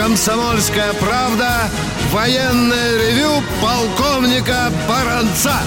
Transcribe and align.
«Комсомольская 0.00 0.94
правда» 0.94 1.70
военное 2.08 2.96
ревю 2.96 3.42
полковника 3.60 4.72
Баранца. 4.88 5.60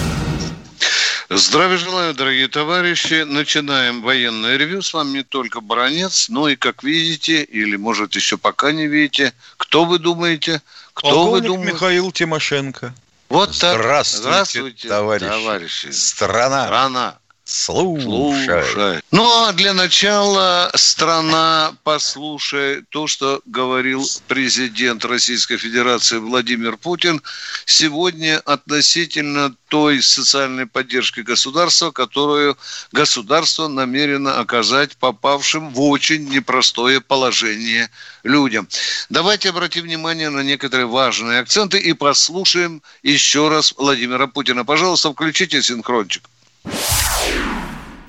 Здравия 1.29 1.77
желаю, 1.77 2.16
дорогие 2.16 2.48
товарищи. 2.48 3.25
Начинаем 3.27 4.02
военное 4.02 4.57
ревю. 4.57 4.81
С 4.81 4.91
вами 4.91 5.17
не 5.17 5.23
только 5.23 5.61
Баранец, 5.61 6.30
но 6.30 6.49
и, 6.49 6.55
как 6.55 6.81
видите, 6.84 7.43
или, 7.43 7.75
может, 7.75 8.16
еще 8.16 8.39
пока 8.39 8.71
не 8.71 8.88
видите, 8.88 9.34
кто 9.57 9.85
вы 9.85 9.99
думаете? 9.99 10.63
Кто 10.95 11.09
Полковник 11.09 11.41
вы 11.43 11.47
думаете? 11.50 11.73
Михаил 11.73 12.11
Тимошенко. 12.11 12.95
Вот 13.29 13.55
так. 13.59 13.77
Здравствуйте, 13.77 14.21
Здравствуйте 14.23 14.88
товарищи. 14.88 15.29
товарищи. 15.29 15.91
Страна. 15.91 16.65
Страна. 16.65 17.20
Слушай. 17.55 18.02
Слушай. 18.03 19.02
Ну, 19.12 19.23
а 19.23 19.53
для 19.53 19.75
начала 19.75 20.71
страна 20.73 21.76
послушай 21.84 22.81
то, 22.89 23.05
что 23.05 23.43
говорил 23.45 24.03
президент 24.27 25.05
Российской 25.05 25.57
Федерации 25.57 26.17
Владимир 26.17 26.77
Путин 26.77 27.21
сегодня 27.67 28.39
относительно 28.39 29.53
той 29.67 30.02
социальной 30.02 30.66
поддержки 30.66 31.20
государства, 31.20 31.91
которую 31.91 32.57
государство 32.91 33.67
намерено 33.67 34.40
оказать 34.40 34.98
попавшим 34.98 35.70
в 35.70 35.81
очень 35.81 36.27
непростое 36.27 37.01
положение 37.01 37.91
людям. 38.23 38.67
Давайте 39.12 39.49
обратим 39.49 39.84
внимание 39.84 40.31
на 40.31 40.41
некоторые 40.41 40.88
важные 40.88 41.41
акценты 41.41 41.77
и 41.77 41.93
послушаем 41.93 42.81
еще 43.04 43.48
раз 43.49 43.76
Владимира 43.77 44.26
Путина. 44.26 44.65
Пожалуйста, 44.65 45.13
включите 45.13 45.62
синхрончик. 45.62 46.23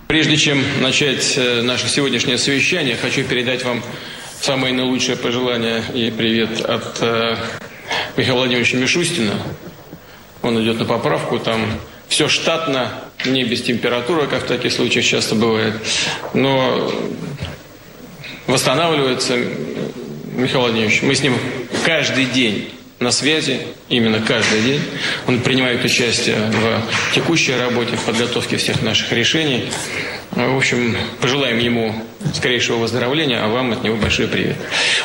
Прежде 0.06 0.36
чем 0.36 0.62
начать 0.82 1.34
э, 1.36 1.62
наше 1.62 1.88
сегодняшнее 1.88 2.36
совещание, 2.36 2.94
хочу 2.94 3.24
передать 3.24 3.64
вам 3.64 3.82
самые 4.38 4.74
наилучшие 4.74 5.16
пожелания 5.16 5.82
и 5.94 6.10
привет 6.10 6.60
от 6.60 6.98
э, 7.00 7.36
Михаила 8.16 8.40
Владимировича 8.40 8.76
Мишустина. 8.76 9.32
Он 10.42 10.62
идет 10.62 10.78
на 10.78 10.84
поправку, 10.84 11.38
там 11.38 11.80
все 12.06 12.28
штатно, 12.28 12.92
не 13.24 13.44
без 13.44 13.62
температуры, 13.62 14.26
как 14.26 14.44
в 14.44 14.46
таких 14.46 14.72
случаях 14.72 15.06
часто 15.06 15.36
бывает. 15.36 15.74
Но 16.34 16.92
восстанавливается 18.46 19.38
Михаил 20.36 20.60
Владимирович. 20.60 21.00
Мы 21.00 21.14
с 21.14 21.22
ним 21.22 21.34
каждый 21.86 22.26
день 22.26 22.68
на 23.04 23.12
связи, 23.12 23.60
именно 23.88 24.20
каждый 24.20 24.62
день. 24.62 24.80
Он 25.28 25.40
принимает 25.40 25.84
участие 25.84 26.36
в 26.36 27.14
текущей 27.14 27.54
работе, 27.54 27.94
в 27.96 28.02
подготовке 28.02 28.56
всех 28.56 28.82
наших 28.82 29.12
решений. 29.12 29.70
В 30.32 30.56
общем, 30.56 30.96
пожелаем 31.20 31.58
ему 31.58 31.94
скорейшего 32.34 32.78
выздоровления, 32.78 33.44
а 33.44 33.48
вам 33.48 33.72
от 33.72 33.84
него 33.84 33.96
большой 33.96 34.26
привет. 34.26 34.56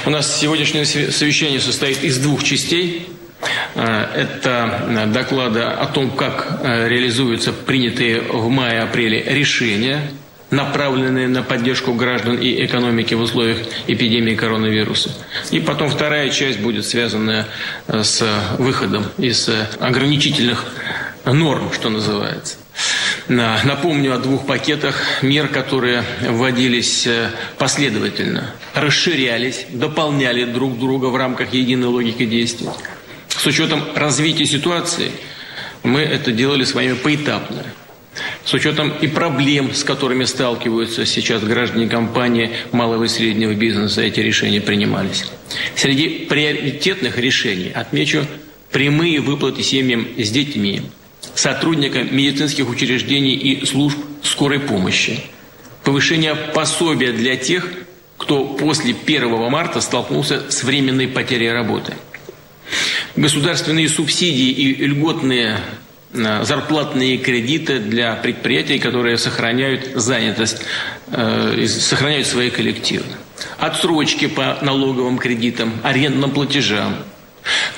У 0.05 0.09
нас 0.09 0.39
сегодняшнее 0.39 0.85
совещание 0.85 1.59
состоит 1.59 2.03
из 2.03 2.17
двух 2.17 2.43
частей. 2.43 3.07
Это 3.75 5.07
доклады 5.13 5.59
о 5.59 5.85
том, 5.85 6.09
как 6.11 6.59
реализуются 6.63 7.53
принятые 7.53 8.21
в 8.21 8.49
мае-апреле 8.49 9.23
решения 9.27 10.09
направленные 10.51 11.27
на 11.27 11.43
поддержку 11.43 11.93
граждан 11.93 12.37
и 12.37 12.65
экономики 12.65 13.13
в 13.13 13.21
условиях 13.21 13.59
эпидемии 13.87 14.35
коронавируса. 14.35 15.11
И 15.51 15.59
потом 15.59 15.89
вторая 15.89 16.29
часть 16.29 16.59
будет 16.59 16.85
связана 16.85 17.47
с 17.87 18.23
выходом 18.57 19.05
из 19.17 19.49
ограничительных 19.79 20.65
норм, 21.25 21.71
что 21.73 21.89
называется. 21.89 22.57
Напомню 23.27 24.15
о 24.15 24.17
двух 24.17 24.47
пакетах 24.47 24.95
мер, 25.21 25.49
которые 25.49 26.03
вводились 26.21 27.07
последовательно, 27.57 28.51
расширялись, 28.73 29.67
дополняли 29.69 30.45
друг 30.45 30.79
друга 30.79 31.07
в 31.07 31.15
рамках 31.15 31.53
единой 31.53 31.87
логики 31.87 32.25
действий. 32.25 32.69
С 33.27 33.45
учетом 33.45 33.83
развития 33.95 34.45
ситуации 34.45 35.11
мы 35.83 36.01
это 36.01 36.31
делали 36.31 36.63
с 36.63 36.73
вами 36.73 36.93
поэтапно 36.93 37.63
с 38.49 38.53
учетом 38.55 38.91
и 38.99 39.05
проблем, 39.05 39.75
с 39.75 39.83
которыми 39.83 40.23
сталкиваются 40.23 41.05
сейчас 41.05 41.43
граждане 41.43 41.87
компании 41.87 42.49
малого 42.71 43.03
и 43.03 43.07
среднего 43.07 43.53
бизнеса, 43.53 44.01
эти 44.01 44.21
решения 44.21 44.59
принимались. 44.59 45.25
Среди 45.75 46.25
приоритетных 46.27 47.19
решений 47.19 47.71
отмечу 47.71 48.25
прямые 48.71 49.19
выплаты 49.19 49.61
семьям 49.61 50.07
с 50.17 50.31
детьми, 50.31 50.81
сотрудникам 51.35 52.07
медицинских 52.11 52.67
учреждений 52.67 53.35
и 53.35 53.63
служб 53.67 53.99
скорой 54.23 54.59
помощи, 54.59 55.19
повышение 55.83 56.33
пособия 56.33 57.11
для 57.11 57.35
тех, 57.35 57.67
кто 58.17 58.45
после 58.45 58.95
1 58.95 59.29
марта 59.51 59.79
столкнулся 59.79 60.49
с 60.49 60.63
временной 60.63 61.07
потерей 61.07 61.51
работы. 61.51 61.93
Государственные 63.15 63.89
субсидии 63.89 64.49
и 64.49 64.87
льготные 64.87 65.59
зарплатные 66.11 67.17
кредиты 67.17 67.79
для 67.79 68.15
предприятий, 68.15 68.79
которые 68.79 69.17
сохраняют 69.17 69.91
занятость, 69.95 70.61
э, 71.11 71.65
сохраняют 71.67 72.27
свои 72.27 72.49
коллективы. 72.49 73.05
Отсрочки 73.57 74.27
по 74.27 74.57
налоговым 74.61 75.17
кредитам, 75.17 75.73
арендным 75.83 76.31
платежам. 76.31 76.95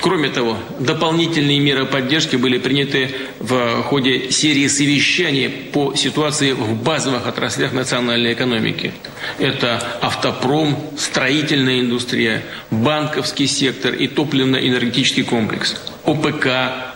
Кроме 0.02 0.30
того, 0.30 0.58
дополнительные 0.80 1.60
меры 1.60 1.86
поддержки 1.86 2.36
были 2.36 2.58
приняты 2.58 3.12
в 3.40 3.84
ходе 3.84 4.32
серии 4.32 4.68
совещаний 4.68 5.50
по 5.50 5.96
ситуации 5.96 6.54
в 6.54 6.82
базовых 6.82 7.28
отраслях 7.28 7.72
национальной 7.72 8.34
экономики. 8.34 8.94
Это 9.38 9.82
автопром, 10.02 10.78
строительная 10.98 11.82
индустрия, 11.82 12.44
банковский 12.72 13.48
сектор 13.48 13.94
и 13.94 14.08
топливно-энергетический 14.08 15.24
комплекс, 15.24 15.76
ОПК, 16.06 16.48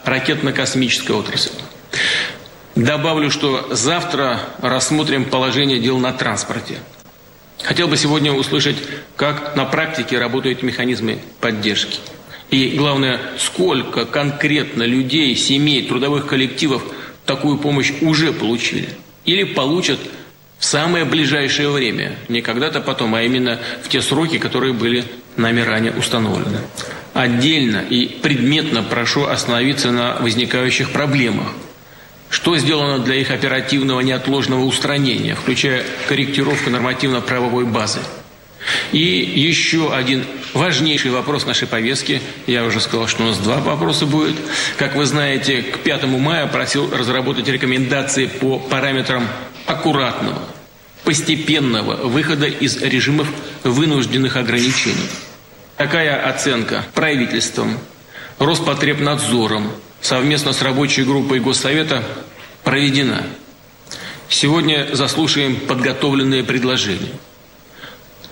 ракетно-космическая 0.03 1.13
отрасль. 1.13 1.51
Добавлю, 2.75 3.31
что 3.31 3.67
завтра 3.71 4.39
рассмотрим 4.61 5.25
положение 5.25 5.79
дел 5.79 5.97
на 5.97 6.11
транспорте. 6.11 6.77
Хотел 7.63 7.87
бы 7.87 7.95
сегодня 7.97 8.33
услышать, 8.33 8.75
как 9.15 9.55
на 9.55 9.65
практике 9.65 10.19
работают 10.19 10.61
механизмы 10.61 11.19
поддержки. 11.39 11.99
И 12.51 12.75
главное, 12.77 13.19
сколько 13.39 14.05
конкретно 14.05 14.83
людей, 14.83 15.35
семей, 15.35 15.87
трудовых 15.87 16.27
коллективов 16.27 16.83
такую 17.25 17.57
помощь 17.57 17.93
уже 18.01 18.33
получили. 18.33 18.89
Или 19.23 19.43
получат 19.43 19.99
в 20.59 20.65
самое 20.65 21.05
ближайшее 21.05 21.69
время. 21.69 22.17
Не 22.27 22.41
когда-то 22.41 22.81
потом, 22.81 23.15
а 23.15 23.23
именно 23.23 23.59
в 23.83 23.89
те 23.89 24.01
сроки, 24.01 24.37
которые 24.37 24.73
были 24.73 25.05
нами 25.37 25.61
ранее 25.61 25.93
установлены. 25.93 26.59
Отдельно 27.15 27.77
и 27.77 28.07
предметно 28.07 28.83
прошу 28.83 29.23
остановиться 29.23 29.89
на 29.89 30.17
возникающих 30.19 30.89
проблемах. 30.89 31.47
Что 32.29 32.57
сделано 32.57 32.99
для 32.99 33.15
их 33.15 33.31
оперативного 33.31 34.01
неотложного 34.01 34.65
устранения, 34.65 35.33
включая 35.33 35.85
корректировку 36.09 36.69
нормативно-правовой 36.69 37.63
базы? 37.63 38.01
И 38.91 38.99
еще 38.99 39.93
один 39.95 40.25
важнейший 40.53 41.11
вопрос 41.11 41.45
нашей 41.45 41.69
повестки. 41.69 42.21
Я 42.47 42.65
уже 42.65 42.81
сказал, 42.81 43.07
что 43.07 43.23
у 43.23 43.27
нас 43.27 43.37
два 43.37 43.59
вопроса 43.61 44.05
будет. 44.05 44.35
Как 44.75 44.97
вы 44.97 45.05
знаете, 45.05 45.61
к 45.61 45.79
5 45.79 46.03
мая 46.07 46.47
просил 46.47 46.93
разработать 46.93 47.47
рекомендации 47.47 48.25
по 48.25 48.59
параметрам 48.59 49.25
аккуратного, 49.65 50.41
постепенного 51.05 51.95
выхода 51.95 52.47
из 52.47 52.81
режимов 52.81 53.29
вынужденных 53.63 54.35
ограничений. 54.35 55.07
Такая 55.77 56.29
оценка 56.29 56.85
правительством, 56.93 57.77
Роспотребнадзором 58.39 59.71
совместно 60.01 60.53
с 60.53 60.61
рабочей 60.61 61.03
группой 61.03 61.39
Госсовета 61.39 62.03
проведена. 62.63 63.23
Сегодня 64.29 64.89
заслушаем 64.93 65.57
подготовленные 65.57 66.43
предложения. 66.43 67.11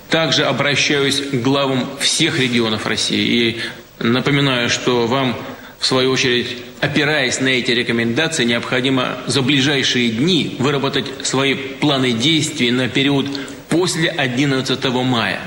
Также 0.09 0.45
обращаюсь 0.45 1.19
к 1.19 1.35
главам 1.35 1.89
всех 2.00 2.39
регионов 2.39 2.85
России 2.85 3.25
и 3.27 3.62
напоминаю, 4.00 4.69
что 4.69 5.07
вам, 5.07 5.38
в 5.79 5.85
свою 5.85 6.12
очередь, 6.12 6.57
опираясь 6.79 7.41
на 7.41 7.50
эти 7.50 7.71
рекомендации, 7.71 8.45
необходимо 8.45 9.18
за 9.27 9.41
ближайшие 9.41 10.12
дни 10.12 10.56
выработать 10.59 11.07
свои 11.23 11.56
планы 11.56 12.12
действий 12.12 12.71
на 12.71 12.88
период 12.88 13.25
после 13.69 14.09
11 14.09 14.83
мая. 14.85 15.41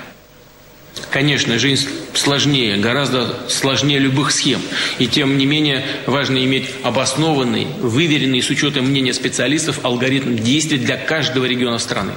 Конечно, 1.11 1.59
жизнь 1.59 1.89
сложнее, 2.15 2.77
гораздо 2.77 3.35
сложнее 3.49 3.99
любых 3.99 4.31
схем. 4.31 4.61
И 4.99 5.07
тем 5.07 5.39
не 5.39 5.47
менее 5.47 5.85
важно 6.07 6.39
иметь 6.45 6.71
обоснованный, 6.83 7.67
выверенный 7.81 8.43
с 8.43 8.51
учетом 8.51 8.87
мнения 8.87 9.13
специалистов 9.13 9.85
алгоритм 9.85 10.37
действий 10.37 10.79
для 10.79 10.97
каждого 10.97 11.45
региона 11.45 11.79
страны. 11.79 12.13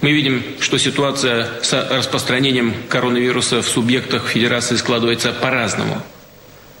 Мы 0.00 0.12
видим, 0.12 0.42
что 0.60 0.78
ситуация 0.78 1.48
с 1.62 1.72
распространением 1.90 2.74
коронавируса 2.88 3.62
в 3.62 3.68
субъектах 3.68 4.28
Федерации 4.28 4.76
складывается 4.76 5.32
по-разному. 5.32 6.02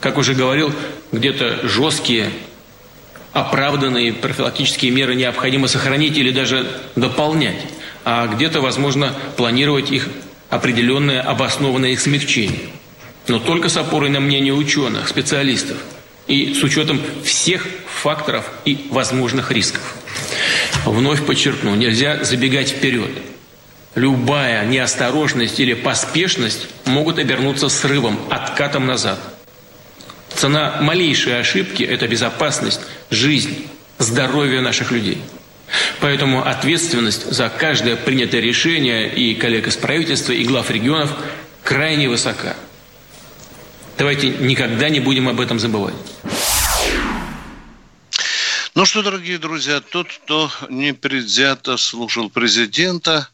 Как 0.00 0.16
уже 0.16 0.34
говорил, 0.34 0.72
где-то 1.12 1.68
жесткие, 1.68 2.30
оправданные 3.32 4.12
профилактические 4.12 4.90
меры 4.90 5.14
необходимо 5.14 5.68
сохранить 5.68 6.16
или 6.16 6.30
даже 6.30 6.66
дополнять, 6.96 7.60
а 8.04 8.26
где-то, 8.26 8.60
возможно, 8.60 9.14
планировать 9.36 9.90
их 9.92 10.08
определенное 10.50 11.22
обоснованное 11.22 11.90
их 11.90 12.00
смягчение. 12.00 12.68
Но 13.28 13.38
только 13.38 13.68
с 13.68 13.76
опорой 13.76 14.10
на 14.10 14.20
мнение 14.20 14.52
ученых, 14.52 15.08
специалистов 15.08 15.76
и 16.26 16.54
с 16.54 16.62
учетом 16.62 17.00
всех 17.24 17.66
факторов 17.86 18.50
и 18.64 18.86
возможных 18.90 19.52
рисков. 19.52 19.96
Вновь 20.84 21.24
подчеркну, 21.24 21.74
нельзя 21.74 22.24
забегать 22.24 22.70
вперед. 22.70 23.10
Любая 23.94 24.64
неосторожность 24.66 25.58
или 25.60 25.74
поспешность 25.74 26.68
могут 26.84 27.18
обернуться 27.18 27.68
срывом, 27.68 28.18
откатом 28.30 28.86
назад. 28.86 29.18
Цена 30.34 30.78
малейшей 30.80 31.38
ошибки– 31.38 31.82
это 31.84 32.06
безопасность, 32.06 32.80
жизнь, 33.10 33.66
здоровье 33.98 34.60
наших 34.60 34.92
людей. 34.92 35.18
Поэтому 36.00 36.46
ответственность 36.46 37.30
за 37.30 37.48
каждое 37.48 37.96
принятое 37.96 38.40
решение 38.40 39.12
и 39.12 39.34
коллег 39.34 39.68
из 39.68 39.76
правительства, 39.76 40.32
и 40.32 40.44
глав 40.44 40.70
регионов 40.70 41.12
крайне 41.62 42.08
высока. 42.08 42.56
Давайте 43.98 44.30
никогда 44.30 44.88
не 44.88 45.00
будем 45.00 45.28
об 45.28 45.40
этом 45.40 45.58
забывать. 45.58 45.94
Ну 48.74 48.86
что, 48.86 49.02
дорогие 49.02 49.38
друзья, 49.38 49.80
тот, 49.80 50.08
кто 50.08 50.50
непредвзято 50.68 51.76
слушал 51.76 52.30
президента 52.30 53.28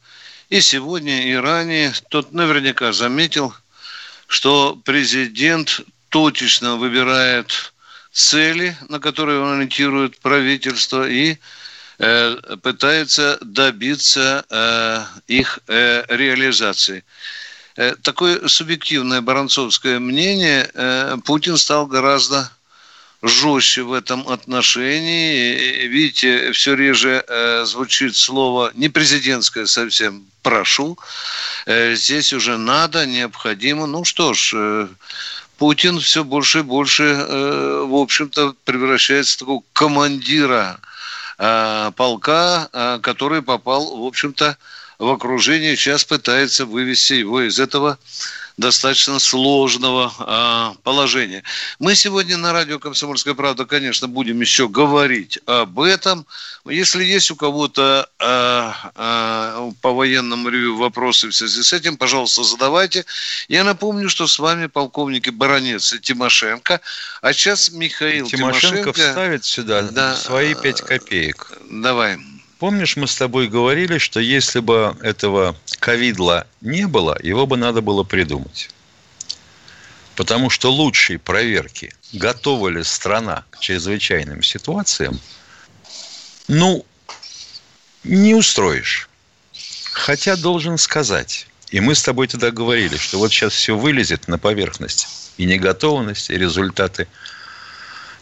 и 0.49 0.61
сегодня, 0.61 1.31
и 1.31 1.35
ранее, 1.35 1.93
тот 2.09 2.33
наверняка 2.33 2.93
заметил, 2.93 3.55
что 4.27 4.81
президент 4.85 5.83
точечно 6.09 6.77
выбирает 6.77 7.73
цели, 8.11 8.77
на 8.89 8.99
которые 8.99 9.41
он 9.41 9.59
ориентирует 9.59 10.19
правительство, 10.19 11.09
и 11.09 11.37
пытается 11.99 13.39
добиться 13.41 14.45
э, 14.51 15.05
их 15.29 15.61
э, 15.67 16.05
реализации. 16.09 17.05
Э, 17.77 17.95
такое 18.03 18.49
субъективное 18.49 19.21
баранцовское 19.21 19.99
мнение 19.99 20.71
э, 20.73 21.17
Путин 21.25 21.57
стал 21.57 21.87
гораздо 21.87 22.51
жестче 23.23 23.83
в 23.83 23.93
этом 23.93 24.29
отношении. 24.29 25.87
Видите, 25.87 26.53
все 26.53 26.75
реже 26.75 27.25
э, 27.27 27.65
звучит 27.65 28.17
слово 28.17 28.73
не 28.75 28.89
президентское 28.89 29.67
совсем 29.67 30.25
«прошу». 30.43 30.99
Э, 31.67 31.95
здесь 31.95 32.33
уже 32.33 32.57
надо, 32.57 33.07
необходимо. 33.07 33.87
Ну 33.87 34.05
что 34.05 34.35
ж, 34.35 34.53
э, 34.55 34.89
Путин 35.59 36.01
все 36.01 36.25
больше 36.25 36.61
и 36.61 36.63
больше, 36.63 37.05
э, 37.05 37.85
в 37.87 37.95
общем-то, 37.95 38.55
превращается 38.65 39.37
в 39.37 39.39
такого 39.39 39.63
командира 39.73 40.79
э, 41.39 41.93
полка, 41.97 42.69
э, 42.73 42.99
который 43.03 43.43
попал, 43.43 43.97
в 43.97 44.07
общем-то, 44.07 44.57
в 44.99 45.11
окружение, 45.11 45.77
сейчас 45.77 46.05
пытается 46.05 46.65
вывести 46.65 47.15
его 47.15 47.43
из 47.43 47.59
этого 47.59 47.99
достаточно 48.57 49.19
сложного 49.19 50.13
а, 50.19 50.75
положения. 50.83 51.43
Мы 51.79 51.95
сегодня 51.95 52.37
на 52.37 52.53
радио 52.53 52.79
«Комсомольская 52.79 53.35
правда», 53.35 53.67
конечно, 53.67 54.09
будем 54.09 54.41
еще 54.41 54.69
говорить 54.69 55.39
об 55.47 55.81
этом. 55.81 56.27
Если 56.65 57.05
есть 57.05 57.31
у 57.31 57.37
кого-то 57.37 58.09
а, 58.19 58.93
а, 58.95 59.71
по 59.83 59.93
военному 59.93 60.49
ревью 60.49 60.77
вопросы 60.77 61.29
в 61.29 61.35
связи 61.35 61.63
с 61.63 61.73
этим, 61.73 61.97
пожалуйста, 61.97 62.45
задавайте. 62.45 63.05
Я 63.49 63.63
напомню, 63.63 64.09
что 64.09 64.27
с 64.27 64.39
вами 64.39 64.67
полковники 64.67 65.29
Баранец 65.31 65.93
и 65.93 66.01
Тимошенко, 66.01 66.81
а 67.21 67.33
сейчас 67.33 67.71
Михаил 67.71 68.27
Тимошенко. 68.27 68.77
Тимошенко 68.77 68.93
вставит 68.93 69.45
сюда 69.45 69.83
да, 69.83 70.15
свои 70.15 70.55
пять 70.55 70.81
копеек. 70.81 71.53
Давай. 71.71 72.19
Помнишь, 72.59 72.97
мы 72.97 73.07
с 73.07 73.15
тобой 73.15 73.49
говорили, 73.49 73.99
что 73.99 74.19
если 74.19 74.61
бы 74.61 74.97
этого 75.03 75.55
ковидла 75.79 76.47
не 76.61 76.87
было, 76.87 77.19
его 77.23 77.47
бы 77.47 77.57
надо 77.57 77.81
было 77.81 78.03
придумать. 78.03 78.71
Потому 80.15 80.49
что 80.51 80.73
лучшие 80.73 81.19
проверки, 81.19 81.93
готова 82.13 82.69
ли 82.69 82.83
страна 82.83 83.45
к 83.51 83.61
чрезвычайным 83.61 84.43
ситуациям, 84.43 85.21
ну, 86.49 86.85
не 88.03 88.35
устроишь. 88.35 89.09
Хотя 89.93 90.37
должен 90.37 90.79
сказать, 90.79 91.49
и 91.71 91.81
мы 91.81 91.95
с 91.95 92.03
тобой 92.03 92.29
тогда 92.29 92.51
говорили, 92.51 92.97
что 92.97 93.19
вот 93.19 93.33
сейчас 93.33 93.53
все 93.53 93.77
вылезет 93.77 94.29
на 94.29 94.39
поверхность. 94.39 95.09
И 95.37 95.45
неготовность, 95.45 96.31
и 96.31 96.39
результаты 96.39 97.09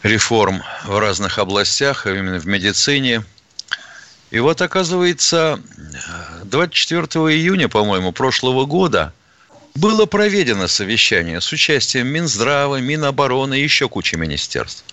реформ 0.03 0.63
в 0.83 0.97
разных 0.99 1.39
областях, 1.39 2.07
именно 2.07 2.39
в 2.39 2.45
медицине– 2.45 3.23
и 4.35 4.39
вот, 4.39 4.61
оказывается, 4.61 5.61
24 6.43 7.05
июня, 7.33 7.69
по-моему, 7.69 8.11
прошлого 8.11 8.65
года 8.65 9.13
было 9.75 10.07
проведено 10.07 10.67
совещание 10.67 11.39
с 11.39 11.53
участием 11.53 12.07
Минздрава, 12.07 12.81
Минобороны 12.81 13.57
и 13.57 13.63
еще 13.63 13.87
кучи 13.87 14.15
министерств 14.15 14.83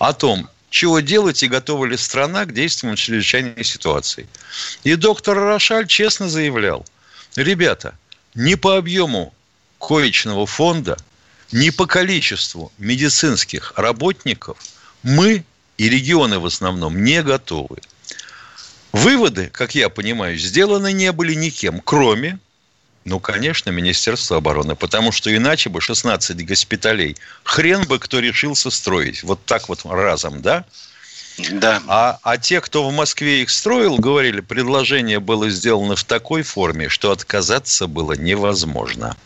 о 0.00 0.12
том, 0.12 0.50
чего 0.70 0.98
делать 0.98 1.44
и 1.44 1.46
готова 1.46 1.84
ли 1.84 1.96
страна 1.96 2.44
к 2.44 2.52
действиям 2.52 2.96
в 2.96 2.98
чрезвычайной 2.98 3.62
ситуации. 3.62 4.26
И 4.82 4.96
доктор 4.96 5.38
Рошаль 5.38 5.86
честно 5.86 6.28
заявлял, 6.28 6.84
ребята, 7.36 7.96
не 8.34 8.56
по 8.56 8.78
объему 8.78 9.32
коечного 9.78 10.44
фонда, 10.44 10.96
не 11.52 11.70
по 11.70 11.86
количеству 11.86 12.72
медицинских 12.78 13.74
работников 13.76 14.58
мы 15.04 15.44
и 15.76 15.88
регионы 15.88 16.40
в 16.40 16.46
основном 16.46 17.04
не 17.04 17.22
готовы. 17.22 17.78
Выводы, 18.92 19.50
как 19.52 19.74
я 19.74 19.88
понимаю, 19.88 20.38
сделаны 20.38 20.92
не 20.92 21.12
были 21.12 21.34
никем, 21.34 21.80
кроме, 21.80 22.38
ну, 23.04 23.20
конечно, 23.20 23.70
Министерства 23.70 24.38
обороны, 24.38 24.76
потому 24.76 25.12
что 25.12 25.34
иначе 25.34 25.68
бы 25.68 25.80
16 25.80 26.46
госпиталей 26.46 27.16
хрен 27.44 27.84
бы 27.84 27.98
кто 27.98 28.20
решился 28.20 28.70
строить. 28.70 29.22
Вот 29.22 29.44
так 29.44 29.68
вот 29.68 29.80
разом, 29.84 30.40
да? 30.42 30.64
Да. 31.52 31.82
А, 31.86 32.18
а 32.22 32.36
те, 32.36 32.60
кто 32.60 32.88
в 32.88 32.92
Москве 32.92 33.42
их 33.42 33.50
строил, 33.50 33.96
говорили, 33.96 34.40
предложение 34.40 35.20
было 35.20 35.48
сделано 35.50 35.94
в 35.94 36.04
такой 36.04 36.42
форме, 36.42 36.88
что 36.88 37.12
отказаться 37.12 37.86
было 37.86 38.14
невозможно. 38.14 39.16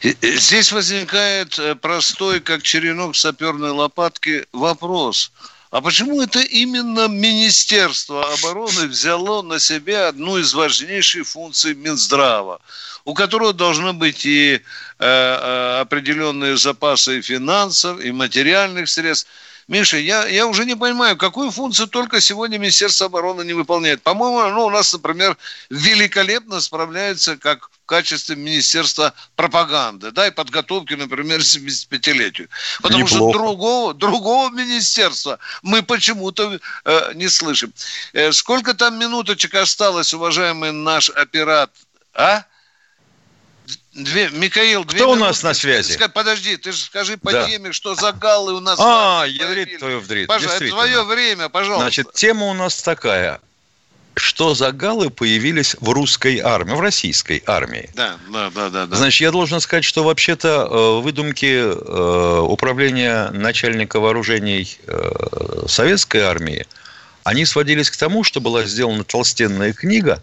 Здесь 0.00 0.72
возникает 0.72 1.58
э, 1.58 1.74
простой, 1.74 2.40
как 2.40 2.62
черенок 2.62 3.16
саперной 3.16 3.70
лопатки, 3.70 4.46
вопрос– 4.52 5.32
а 5.70 5.82
почему 5.82 6.22
это 6.22 6.40
именно 6.40 7.08
Министерство 7.08 8.32
обороны 8.32 8.86
взяло 8.86 9.42
на 9.42 9.58
себя 9.58 10.08
одну 10.08 10.38
из 10.38 10.54
важнейших 10.54 11.26
функций 11.26 11.74
Минздрава, 11.74 12.60
у 13.04 13.12
которого 13.12 13.52
должны 13.52 13.92
быть 13.92 14.24
и 14.24 14.54
э, 14.54 14.60
э, 14.98 15.80
определенные 15.80 16.56
запасы 16.56 17.20
финансов, 17.20 18.00
и 18.00 18.12
материальных 18.12 18.88
средств. 18.88 19.28
Миша, 19.68 19.98
я, 19.98 20.26
я 20.26 20.46
уже 20.46 20.64
не 20.64 20.74
понимаю, 20.74 21.18
какую 21.18 21.50
функцию 21.50 21.88
только 21.88 22.22
сегодня 22.22 22.56
Министерство 22.56 23.06
обороны 23.06 23.42
не 23.42 23.52
выполняет. 23.52 24.02
По-моему, 24.02 24.40
оно 24.40 24.64
у 24.64 24.70
нас, 24.70 24.94
например, 24.94 25.36
великолепно 25.68 26.62
справляется 26.62 27.36
как 27.36 27.68
в 27.68 27.84
качестве 27.84 28.36
Министерства 28.36 29.12
пропаганды, 29.36 30.10
да, 30.10 30.26
и 30.26 30.30
подготовки, 30.30 30.94
например, 30.94 31.40
к 31.40 31.42
75-летию. 31.42 32.48
Потому 32.80 33.04
Неплохо. 33.04 33.30
что 33.30 33.38
другого, 33.38 33.94
другого 33.94 34.50
министерства 34.50 35.38
мы 35.62 35.82
почему-то 35.82 36.58
э, 36.86 37.12
не 37.14 37.28
слышим. 37.28 37.74
Э, 38.14 38.32
сколько 38.32 38.72
там 38.72 38.98
минуточек 38.98 39.54
осталось, 39.54 40.14
уважаемый 40.14 40.72
наш 40.72 41.10
оператор? 41.10 41.76
А? 42.14 42.44
Две, 43.94 44.28
Михаил, 44.30 44.84
две 44.84 44.98
Кто 44.98 45.08
минуты. 45.08 45.22
у 45.22 45.24
нас 45.26 45.42
на 45.42 45.54
связи? 45.54 45.98
Подожди, 46.12 46.56
ты 46.56 46.72
же 46.72 46.78
скажи 46.78 47.16
по 47.16 47.32
да. 47.32 47.48
теме, 47.48 47.72
что 47.72 47.94
за 47.94 48.12
галлы 48.12 48.54
у 48.54 48.60
нас. 48.60 48.78
А, 48.80 49.24
ядрит 49.26 49.78
твою 49.78 50.00
вдрит. 50.00 50.28
Пожалуйста, 50.28 50.64
это 50.64 50.72
твое 50.72 51.02
время, 51.04 51.48
пожалуйста. 51.48 51.82
Значит, 51.82 52.12
тема 52.12 52.46
у 52.46 52.54
нас 52.54 52.82
такая. 52.82 53.40
Что 54.14 54.54
за 54.54 54.72
галлы 54.72 55.10
появились 55.10 55.76
в 55.80 55.90
русской 55.90 56.40
армии, 56.40 56.74
в 56.74 56.80
российской 56.80 57.42
армии? 57.46 57.88
Да, 57.94 58.18
да, 58.30 58.50
да, 58.50 58.68
да. 58.68 58.86
да. 58.86 58.96
Значит, 58.96 59.20
я 59.20 59.30
должен 59.30 59.60
сказать, 59.60 59.84
что 59.84 60.02
вообще-то 60.02 60.48
э, 60.48 61.00
выдумки 61.02 61.46
э, 61.46 62.40
управления 62.40 63.30
начальника 63.30 64.00
вооружений 64.00 64.76
э, 64.86 65.66
советской 65.68 66.22
армии, 66.22 66.66
они 67.22 67.44
сводились 67.44 67.90
к 67.90 67.96
тому, 67.96 68.24
что 68.24 68.40
была 68.40 68.64
сделана 68.64 69.04
толстенная 69.04 69.72
книга, 69.72 70.20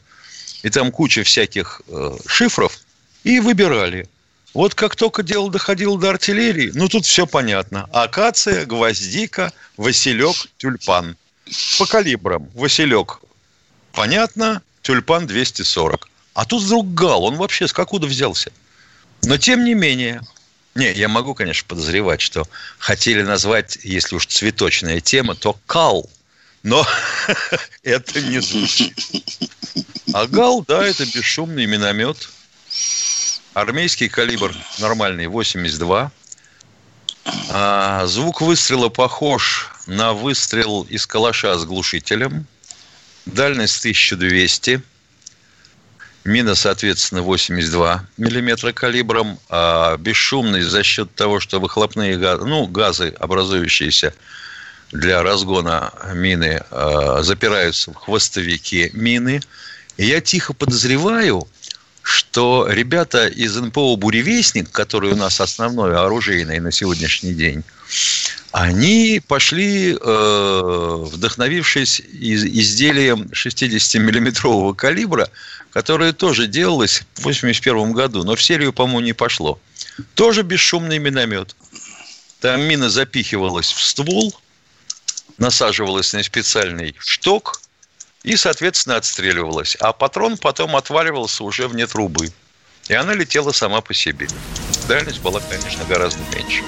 и 0.61 0.69
там 0.69 0.91
куча 0.91 1.23
всяких 1.23 1.81
шифров, 2.27 2.77
и 3.25 3.39
выбирали. 3.39 4.07
Вот 4.53 4.73
как 4.73 4.95
только 4.95 5.21
дело 5.21 5.51
доходило 5.51 5.99
до 5.99 6.11
артиллерии, 6.11 6.71
ну 6.73 6.87
тут 6.87 7.05
все 7.05 7.25
понятно. 7.25 7.89
Акация, 7.91 8.65
гвоздика, 8.65 9.51
василек, 9.75 10.35
тюльпан. 10.57 11.17
По 11.77 11.85
калибрам. 11.85 12.49
Василек 12.53 13.19
понятно, 13.91 14.61
тюльпан 14.81 15.27
240. 15.27 16.07
А 16.35 16.45
тут 16.45 16.63
вдруг 16.63 16.93
гал, 16.93 17.25
он 17.25 17.35
вообще 17.35 17.67
с 17.67 17.73
какуда 17.73 18.07
взялся? 18.07 18.51
Но 19.23 19.37
тем 19.37 19.65
не 19.65 19.73
менее, 19.73 20.21
не, 20.75 20.91
я 20.93 21.07
могу, 21.07 21.33
конечно, 21.33 21.67
подозревать, 21.67 22.21
что 22.21 22.47
хотели 22.77 23.23
назвать, 23.23 23.79
если 23.83 24.15
уж 24.15 24.27
цветочная 24.27 25.01
тема, 25.01 25.35
то 25.35 25.57
кал. 25.65 26.09
Но 26.63 26.85
это 27.83 28.21
не 28.21 28.39
звучит. 28.39 28.97
А 30.13 30.27
гал, 30.27 30.63
да, 30.67 30.85
это 30.85 31.05
бесшумный 31.05 31.65
миномет– 31.65 32.29
Армейский 33.55 34.09
калибр 34.09 34.53
нормальный 34.79 35.27
82. 35.27 36.11
А, 37.51 38.05
звук 38.05 38.41
выстрела 38.41 38.89
похож 38.89 39.71
на 39.87 40.11
выстрел 40.11 40.81
из 40.89 41.07
калаша 41.07 41.57
с 41.57 41.63
глушителем. 41.63 42.47
Дальность 43.25 43.79
1200. 43.79 44.83
Мина, 46.25 46.53
соответственно, 46.53 47.21
82 47.21 48.05
миллиметра 48.17 48.73
калибром. 48.73 49.39
А 49.47 49.95
бесшумность 49.95 50.67
за 50.67 50.83
счет 50.83 51.15
того, 51.15 51.39
что 51.39 51.61
выхлопные 51.61 52.17
газы, 52.17 52.43
ну, 52.43 52.67
газы, 52.67 53.13
образующиеся 53.17 54.13
для 54.91 55.23
разгона 55.23 55.93
мины, 56.13 56.61
а, 56.71 57.23
запираются 57.23 57.91
в 57.91 57.95
хвостовике 57.95 58.89
мины. 58.91 59.39
И 59.95 60.07
я 60.07 60.19
тихо 60.19 60.53
подозреваю, 60.53 61.47
что 62.05 62.67
ребята 62.69 63.27
из 63.27 63.55
НПО 63.55 63.95
«Буревестник», 63.95 64.69
который 64.69 65.13
у 65.13 65.15
нас 65.15 65.41
основной 65.41 65.97
оружейный 65.97 66.59
на 66.59 66.71
сегодняшний 66.71 67.33
день, 67.33 67.63
они 68.51 69.19
пошли, 69.27 69.97
э, 69.99 71.03
вдохновившись 71.11 71.99
изделием 72.01 73.23
60-миллиметрового 73.33 74.75
калибра, 74.75 75.31
которое 75.71 76.13
тоже 76.13 76.45
делалось 76.45 77.03
в 77.15 77.21
1981 77.21 77.93
году, 77.93 78.23
но 78.23 78.35
в 78.35 78.43
серию, 78.43 78.71
по-моему, 78.71 78.99
не 78.99 79.13
пошло. 79.13 79.59
Тоже 80.13 80.43
бесшумный 80.43 80.99
миномет. 80.99 81.55
Там 82.39 82.61
мина 82.61 82.91
запихивалась 82.91 83.71
в 83.71 83.83
ствол, 83.83 84.35
насаживалась 85.39 86.13
на 86.13 86.21
специальный 86.21 86.93
шток– 86.99 87.61
и, 88.25 88.35
соответственно, 88.37 88.97
отстреливалась. 88.97 89.77
А 89.79 89.93
патрон 89.93 90.37
потом 90.37 90.75
отваливался 90.75 91.43
уже 91.43 91.67
вне 91.67 91.85
трубы. 91.85 92.31
И 92.87 92.93
она 92.93 93.13
летела 93.13 93.51
сама 93.51 93.81
по 93.81 93.93
себе. 93.93 94.27
Дальность 94.87 95.21
была, 95.21 95.39
конечно, 95.47 95.85
гораздо 95.85 96.21
меньше. 96.35 96.63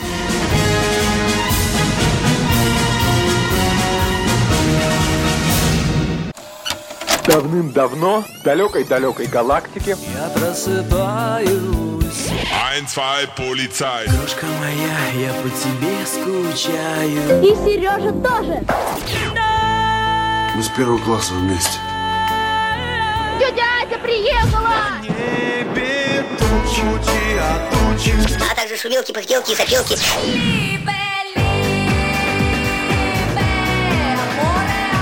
Давным-давно 7.25 8.23
в 8.39 8.43
далекой-далекой 8.43 9.25
галактике 9.25 9.97
Я 10.15 10.29
просыпаюсь 10.29 11.49
Ein, 12.71 12.87
zwei, 12.87 13.27
полицай 13.35 14.07
Крошка 14.07 14.45
моя, 14.61 15.27
я 15.27 15.33
по 15.33 15.49
тебе 15.49 16.05
скучаю 16.05 17.43
И 17.43 17.53
Сережа 17.65 18.13
тоже 18.13 18.63
мы 20.57 20.63
с 20.63 20.69
первого 20.69 20.97
класса 20.97 21.35
вместе. 21.35 21.77
Тетя 23.37 23.63
Ася 23.83 23.99
приехала! 23.99 24.73
Небе 25.03 26.25
тучи, 26.39 26.81
а 27.39 27.69
тучи 27.71 28.15
А 28.51 28.55
также 28.55 28.75
шумелки, 28.75 29.11
пыхтелки 29.11 29.51
и 29.51 29.55
сопелки. 29.55 29.95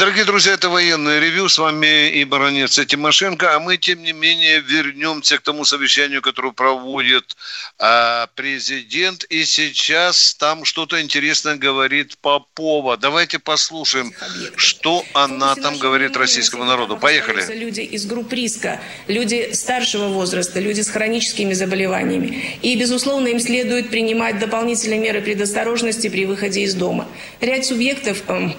Дорогие 0.00 0.24
друзья, 0.24 0.54
это 0.54 0.70
военное 0.70 1.20
ревю. 1.20 1.50
С 1.50 1.58
вами 1.58 2.08
и 2.08 2.24
баронец 2.24 2.78
и 2.78 2.86
Тимошенко. 2.86 3.54
А 3.54 3.60
мы, 3.60 3.76
тем 3.76 4.02
не 4.02 4.12
менее, 4.12 4.60
вернемся 4.60 5.36
к 5.36 5.42
тому 5.42 5.66
совещанию, 5.66 6.22
которое 6.22 6.52
проводит 6.52 7.36
а, 7.78 8.26
президент. 8.34 9.24
И 9.24 9.44
сейчас 9.44 10.34
там 10.36 10.64
что-то 10.64 11.02
интересное 11.02 11.56
говорит 11.56 12.16
Попова. 12.16 12.96
Давайте 12.96 13.38
послушаем, 13.38 14.14
что 14.56 15.04
она 15.12 15.54
там 15.54 15.76
говорит 15.76 16.16
российскому 16.16 16.64
народу. 16.64 16.96
Поехали. 16.96 17.44
Люди 17.54 17.82
из 17.82 18.06
групп 18.06 18.32
риска, 18.32 18.80
люди 19.06 19.50
старшего 19.52 20.08
возраста, 20.08 20.60
люди 20.60 20.80
с 20.80 20.88
хроническими 20.88 21.52
заболеваниями. 21.52 22.58
И, 22.62 22.74
безусловно, 22.74 23.28
им 23.28 23.38
следует 23.38 23.90
принимать 23.90 24.38
дополнительные 24.38 24.98
меры 24.98 25.20
предосторожности 25.20 26.08
при 26.08 26.24
выходе 26.24 26.62
из 26.62 26.74
дома. 26.74 27.06
Ряд 27.42 27.66
субъектов 27.66 28.22
эм, 28.28 28.56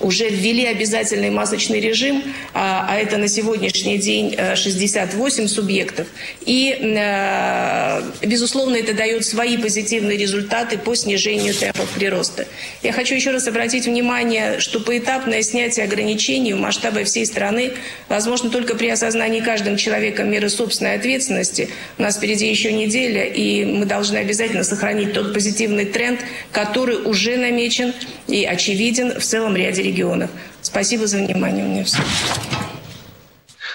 уже 0.00 0.28
ввели 0.28 0.64
обязательный 0.66 1.30
масочный 1.30 1.80
режим, 1.80 2.22
а, 2.54 2.86
а 2.88 2.96
это 2.96 3.16
на 3.16 3.28
сегодняшний 3.28 3.98
день 3.98 4.36
68 4.36 5.44
э, 5.44 5.48
субъектов. 5.48 6.06
И, 6.44 6.76
э, 6.80 8.02
безусловно, 8.22 8.76
это 8.76 8.94
дает 8.94 9.24
свои 9.24 9.56
позитивные 9.56 10.16
результаты 10.16 10.78
по 10.78 10.94
снижению 10.94 11.54
темпов 11.54 11.88
прироста. 11.90 12.46
Я 12.82 12.92
хочу 12.92 13.14
еще 13.14 13.30
раз 13.30 13.48
обратить 13.48 13.86
внимание, 13.86 14.60
что 14.60 14.80
поэтапное 14.80 15.42
снятие 15.42 15.84
ограничений 15.84 16.52
в 16.52 16.60
масштабе 16.60 17.04
всей 17.04 17.26
страны 17.26 17.72
возможно 18.08 18.50
только 18.50 18.74
при 18.74 18.88
осознании 18.88 19.40
каждым 19.40 19.76
человеком 19.76 20.30
меры 20.30 20.48
собственной 20.48 20.94
ответственности. 20.94 21.70
У 21.98 22.02
нас 22.02 22.16
впереди 22.16 22.48
еще 22.48 22.72
неделя, 22.72 23.24
и 23.24 23.64
мы 23.64 23.84
должны 23.84 24.18
обязательно 24.18 24.64
сохранить 24.64 25.12
тот 25.12 25.34
позитивный 25.34 25.86
тренд, 25.86 26.20
который 26.52 26.96
уже 26.96 27.36
намечен 27.36 27.92
и 28.26 28.44
очевиден 28.44 29.18
в 29.18 29.24
целом 29.24 29.56
ряде 29.56 29.77
регионов. 29.82 30.30
Спасибо 30.62 31.06
за 31.06 31.18
внимание. 31.18 31.64
У 31.64 31.68
меня 31.68 31.84
все. 31.84 31.98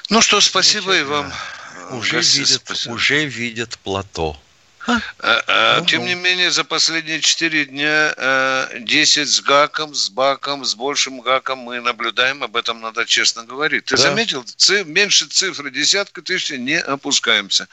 Ну 0.10 0.22
что, 0.22 0.42
спасибо 0.42 0.98
и 0.98 1.04
вам. 1.04 1.32
Уже 1.92 2.22
видят, 2.22 2.72
уже 2.88 3.26
видят 3.26 3.78
плато. 3.80 4.38
А, 4.86 5.00
а, 5.20 5.82
тем 5.86 6.06
не 6.06 6.16
менее, 6.16 6.52
за 6.52 6.66
последние 6.66 7.22
четыре 7.22 7.66
дня 7.66 8.14
а, 8.18 8.70
10 8.80 9.30
с 9.30 9.42
гаком, 9.42 9.96
с 9.96 10.10
баком, 10.10 10.66
с 10.66 10.76
большим 10.76 11.22
гаком 11.22 11.60
мы 11.60 11.80
наблюдаем, 11.80 12.44
об 12.44 12.58
этом 12.58 12.82
надо 12.82 13.06
честно 13.06 13.46
говорить. 13.46 13.86
Ты 13.86 13.96
да. 13.96 14.04
заметил, 14.04 14.44
циф, 14.44 14.86
меньше 14.86 15.26
цифры 15.28 15.72
десятка 15.72 16.22
тысяч 16.22 16.50
не 16.52 16.80
опускаемся. 16.80 17.68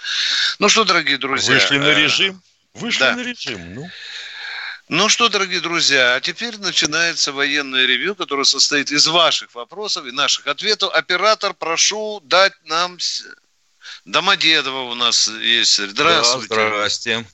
Ну 0.60 0.68
что, 0.68 0.84
дорогие 0.84 1.18
друзья. 1.18 1.54
Вышли 1.54 1.78
на 1.78 1.92
режим. 1.94 2.40
Вышли 2.75 3.00
да. 3.00 3.16
на 3.16 3.22
режим, 3.22 3.75
ну. 3.75 3.90
Ну 4.92 5.09
что, 5.09 5.28
дорогие 5.28 5.61
друзья, 5.61 6.16
а 6.16 6.20
теперь 6.20 6.59
начинается 6.59 7.32
военное 7.32 7.87
ревью, 7.87 8.16
которое 8.16 8.42
состоит 8.42 8.90
из 8.90 9.06
ваших 9.06 9.54
вопросов 9.54 10.04
и 10.04 10.11
наших 10.11 10.49
ответов. 10.49 10.92
Оператор, 10.92 11.54
прошу 11.54 12.20
дать 12.25 12.54
нам... 12.64 12.99
Домодедово 14.04 14.90
у 14.90 14.94
нас 14.97 15.28
есть. 15.28 15.76
Здравствуйте. 15.76 16.49
Да, 16.49 16.68
здрасте. 16.68 17.25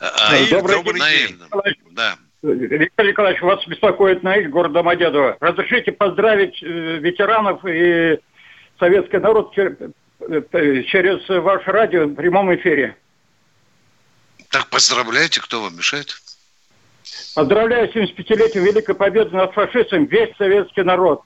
А, 0.00 0.32
Наиль, 0.32 0.50
добрый, 0.50 0.76
добрый 0.76 1.00
день. 1.00 1.40
Наиль. 1.52 1.78
Да. 1.92 2.16
Виктор 2.42 3.06
Николаевич, 3.06 3.42
вас 3.42 3.64
беспокоит 3.68 4.24
Наиль, 4.24 4.48
город 4.48 4.72
Домодедово. 4.72 5.36
Разрешите 5.38 5.92
поздравить 5.92 6.60
э, 6.64 6.66
ветеранов 6.98 7.64
и 7.64 8.18
советский 8.80 9.18
народ 9.18 9.56
э, 9.56 10.82
через 10.88 11.28
ваше 11.28 11.70
радио 11.70 12.06
в 12.06 12.14
прямом 12.16 12.52
эфире. 12.56 12.96
Так 14.50 14.66
поздравляйте, 14.68 15.40
кто 15.40 15.62
вам 15.62 15.76
мешает? 15.76 16.20
Поздравляю 17.34 17.88
с 17.88 17.96
75-летием 17.96 18.62
Великой 18.62 18.94
Победы 18.94 19.34
над 19.34 19.52
фашистом 19.54 20.04
весь 20.04 20.36
советский 20.36 20.82
народ. 20.82 21.22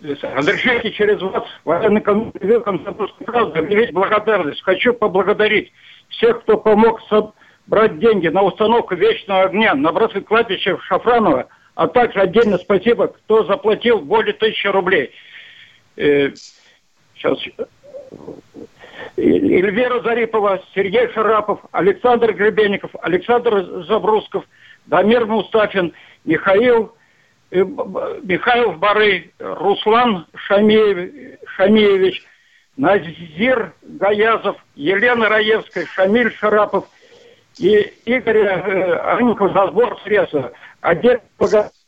Разрешите 0.00 0.92
через 0.92 1.20
вас, 1.20 1.44
военный 1.64 2.00
комитет 2.00 2.64
комсомольской 2.64 3.26
правды, 3.26 3.58
объявить 3.58 3.92
благодарность. 3.92 4.62
Хочу 4.62 4.94
поблагодарить 4.94 5.72
всех, 6.08 6.40
кто 6.42 6.56
помог 6.56 7.02
собрать 7.08 7.98
деньги 7.98 8.28
на 8.28 8.42
установку 8.42 8.94
вечного 8.94 9.42
огня 9.42 9.74
на 9.74 9.92
братской 9.92 10.22
кладбище 10.22 10.76
в 10.76 10.84
Шафраново, 10.84 11.48
а 11.74 11.88
также 11.88 12.20
отдельно 12.20 12.56
спасибо, 12.56 13.08
кто 13.08 13.44
заплатил 13.44 14.00
более 14.00 14.32
тысячи 14.32 14.68
рублей. 14.68 15.10
Э, 15.96 16.30
сейчас. 17.16 17.38
Эльвира 19.16 20.00
Зарипова, 20.00 20.62
Сергей 20.74 21.08
Шарапов, 21.12 21.60
Александр 21.72 22.32
Гребенников, 22.32 22.90
Александр 23.02 23.84
Забрусков– 23.84 24.44
Дамир 24.86 25.26
Мустафин, 25.26 25.92
Михаил, 26.24 26.94
э, 27.50 27.64
Михаил 28.22 28.72
Бары, 28.72 29.30
Руслан 29.38 30.26
Шамеев, 30.34 31.38
Шамеевич, 31.56 32.22
Назир 32.76 33.72
Гаязов, 33.82 34.56
Елена 34.74 35.28
Раевская, 35.28 35.86
Шамиль 35.86 36.32
Шарапов 36.34 36.86
и 37.58 37.92
Игорь 38.04 38.38
э, 38.38 39.52
за 39.52 39.66
сбор 39.68 40.00
средств. 40.02 40.36
Отдельно 40.80 41.22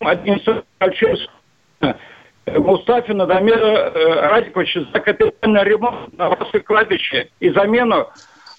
администрации 0.00 1.28
Мустафина 2.46 3.26
Дамира 3.26 3.90
э, 3.90 4.28
Радиковича 4.28 4.86
за 4.92 5.00
капитальный 5.00 5.64
ремонт 5.64 6.16
на 6.16 6.28
кладбище 6.60 7.28
и 7.40 7.50
замену 7.50 8.08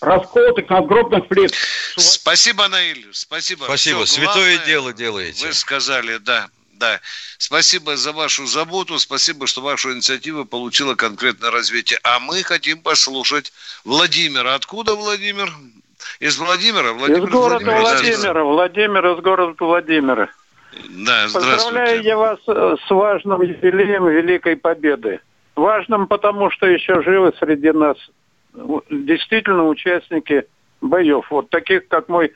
расколотых 0.01 0.69
надгробных 0.69 1.27
плит. 1.27 1.53
Спасибо, 1.95 2.67
Наиль. 2.67 3.07
Спасибо. 3.11 3.65
Спасибо. 3.65 4.05
Все 4.05 4.15
Святое 4.21 4.55
главное, 4.55 4.65
дело 4.65 4.93
делаете. 4.93 5.47
Вы 5.47 5.53
сказали, 5.53 6.17
да. 6.17 6.49
Да. 6.73 6.99
Спасибо 7.39 7.97
за 7.97 8.11
вашу 8.11 8.45
заботу, 8.45 8.99
спасибо, 8.99 9.47
что 9.47 9.61
ваша 9.61 9.93
инициатива 9.93 10.43
получила 10.43 10.93
конкретное 10.93 11.49
развитие. 11.49 11.99
А 12.03 12.19
мы 12.19 12.43
хотим 12.43 12.79
послушать 12.79 13.51
Владимира. 13.83 14.53
Откуда 14.53 14.95
Владимир? 14.95 15.51
Из 16.19 16.37
Владимира? 16.37 16.93
Владимир 16.93 17.23
из 17.23 17.29
города 17.31 17.65
Владимир, 17.65 17.81
Владимира. 17.81 18.33
Да, 18.33 18.43
Владимир 18.43 19.07
из 19.07 19.21
города 19.21 19.55
Владимира. 19.59 20.29
Да, 20.89 21.27
Поздравляю 21.33 22.03
я 22.03 22.17
вас 22.17 22.39
э, 22.47 22.75
с 22.87 22.89
важным 22.89 23.41
юбилеем 23.41 24.07
Великой 24.07 24.55
Победы. 24.55 25.19
Важным, 25.55 26.05
потому 26.05 26.51
что 26.51 26.67
еще 26.67 27.01
живы 27.01 27.33
среди 27.39 27.71
нас 27.71 27.97
действительно 28.89 29.67
участники 29.67 30.45
боев. 30.81 31.27
Вот 31.29 31.49
таких, 31.49 31.87
как 31.87 32.09
мой 32.09 32.33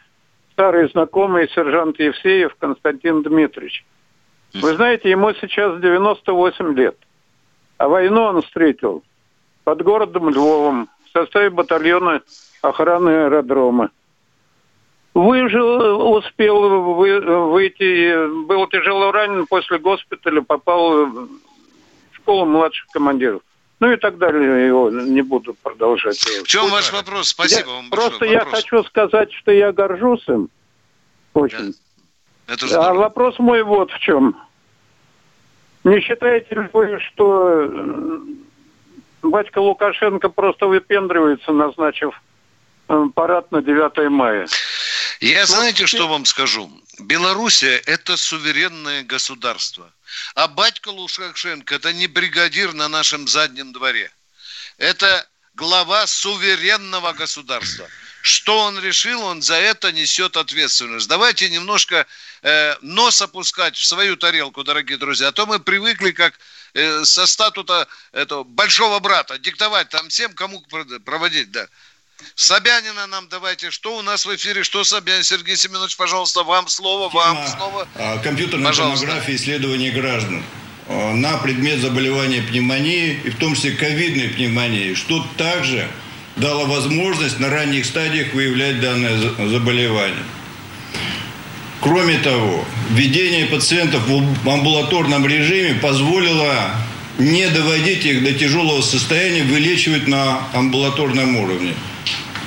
старый 0.54 0.90
знакомый 0.90 1.50
сержант 1.50 2.00
Евсеев 2.00 2.56
Константин 2.60 3.24
Дмитриевич. 3.24 3.86
Вы 4.54 4.76
знаете, 4.76 5.10
ему 5.10 5.34
сейчас 5.34 5.80
98 5.80 6.76
лет. 6.76 6.98
А 7.78 7.88
войну 7.88 8.24
он 8.24 8.42
встретил 8.42 9.04
под 9.64 9.82
городом 9.82 10.30
Львовом 10.30 10.90
в 11.06 11.18
составе 11.18 11.50
батальона 11.50 12.22
охраны 12.62 13.26
аэродрома. 13.26 13.90
Выжил, 15.14 16.14
успел 16.14 16.94
выйти, 17.50 18.46
был 18.46 18.68
тяжело 18.68 19.12
ранен, 19.12 19.46
после 19.46 19.78
госпиталя 19.78 20.42
попал 20.42 21.06
в 21.06 21.30
школу 22.14 22.46
младших 22.46 22.88
командиров. 22.94 23.42
Ну 23.82 23.92
и 23.92 23.98
так 23.98 24.20
далее, 24.20 24.68
его 24.68 24.92
не 24.92 25.24
буду 25.24 25.56
продолжать. 25.56 26.20
В 26.20 26.46
чем 26.46 26.70
ваш 26.70 26.94
вопрос? 26.94 27.30
Спасибо 27.30 27.68
я, 27.68 27.76
вам 27.76 27.90
Просто 27.90 28.20
большое. 28.20 28.32
я 28.32 28.40
вопрос. 28.46 28.62
хочу 28.62 28.84
сказать, 28.84 29.34
что 29.34 29.52
я 29.52 29.72
горжусь 29.72 30.24
им. 30.28 30.50
Очень. 31.34 31.74
Да. 32.48 32.54
Это 32.54 32.90
а 32.90 32.94
вопрос 32.94 33.40
мой 33.40 33.64
вот 33.64 33.92
в 33.92 33.98
чем. 33.98 34.40
Не 35.84 36.00
считаете 36.00 36.54
ли 36.54 36.70
вы, 36.72 37.00
что 37.00 38.22
батька 39.24 39.58
Лукашенко 39.58 40.30
просто 40.30 40.68
выпендривается, 40.68 41.52
назначив 41.52 42.22
парад 43.16 43.52
на 43.52 43.64
9 43.64 44.12
мая? 44.12 44.46
Я 45.22 45.48
знаете, 45.48 45.88
что 45.88 46.08
вам 46.08 46.26
скажу? 46.26 46.70
Белоруссия– 47.00 47.82
это 47.88 48.16
суверенное 48.16 49.02
государство. 49.02 49.92
А 50.36 50.48
батька 50.48 50.90
Лукашенко– 50.90 51.76
это 51.76 51.94
не 51.94 52.08
бригадир 52.08 52.74
на 52.74 52.88
нашем 52.88 53.28
заднем 53.28 53.74
дворе. 53.74 54.12
Это 54.78 55.28
глава 55.54 56.08
суверенного 56.08 57.14
государства. 57.14 57.88
Что 58.22 58.60
он 58.60 58.80
решил, 58.80 59.24
он 59.24 59.42
за 59.42 59.56
это 59.56 59.92
несет 59.92 60.38
ответственность. 60.38 61.08
Давайте 61.08 61.50
немножко 61.50 62.06
э, 62.44 62.76
нос 62.82 63.22
опускать 63.22 63.76
в 63.76 63.86
свою 63.86 64.16
тарелку, 64.16 64.64
дорогие 64.64 64.98
друзья. 64.98 65.30
А 65.30 65.32
то 65.32 65.48
мы 65.48 65.60
привыкли, 65.60 66.12
как 66.12 66.40
э, 66.74 67.04
со 67.04 67.26
статута 67.26 67.88
этого 68.12 68.44
большого 68.44 69.00
брата, 69.00 69.40
диктовать 69.40 69.90
там 69.90 70.10
всем, 70.10 70.34
кому 70.34 70.64
проводить, 71.04 71.52
да. 71.52 71.68
Собянина 72.36 73.08
нам 73.08 73.28
давайте. 73.30 73.72
Что 73.72 73.98
у 73.98 74.02
нас 74.02 74.26
в 74.26 74.36
эфире? 74.36 74.64
Что 74.64 74.84
Собянин? 74.84 75.24
Сергей 75.24 75.58
Семенович, 75.58 75.96
пожалуйста, 75.98 76.44
вам 76.44 76.68
слово, 76.68 77.10
вам 77.10 77.38
Тема 77.38 77.48
слово. 77.58 77.88
Компьютерная 78.24 78.68
пожалуйста. 78.68 79.06
томография 79.06 79.36
исследования 79.36 79.92
граждан 79.92 80.44
на 80.88 81.38
предмет 81.38 81.80
заболевания 81.80 82.42
пневмонии, 82.42 83.20
и 83.24 83.30
в 83.30 83.38
том 83.38 83.56
числе 83.56 83.72
ковидной 83.72 84.30
пневмонии, 84.30 84.94
что 84.94 85.26
также 85.38 85.88
дало 86.36 86.66
возможность 86.66 87.40
на 87.40 87.50
ранних 87.50 87.86
стадиях 87.86 88.34
выявлять 88.34 88.80
данное 88.82 89.18
заболевание. 89.20 90.24
Кроме 91.80 92.18
того, 92.20 92.66
введение 92.92 93.46
пациентов 93.48 94.04
в 94.08 94.50
амбулаторном 94.50 95.26
режиме 95.26 95.76
позволило 95.76 96.76
не 97.18 97.48
доводить 97.50 98.06
их 98.06 98.24
до 98.24 98.34
тяжелого 98.34 98.82
состояния, 98.82 99.44
вылечивать 99.44 100.08
на 100.08 100.48
амбулаторном 100.54 101.38
уровне. 101.38 101.74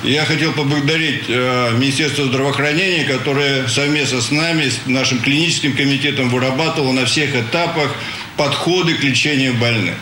Я 0.05 0.23
хотел 0.23 0.53
поблагодарить 0.53 1.23
э, 1.27 1.71
Министерство 1.79 2.25
здравоохранения, 2.25 3.05
которое 3.05 3.67
совместно 3.67 4.21
с 4.21 4.29
нами, 4.29 4.69
с 4.69 4.81
нашим 4.85 5.19
клиническим 5.19 5.75
комитетом 5.75 6.29
вырабатывало 6.29 6.91
на 6.91 7.05
всех 7.05 7.35
этапах 7.35 7.95
подходы 8.37 8.93
к 8.93 9.03
лечению 9.03 9.55
больных. 9.55 9.95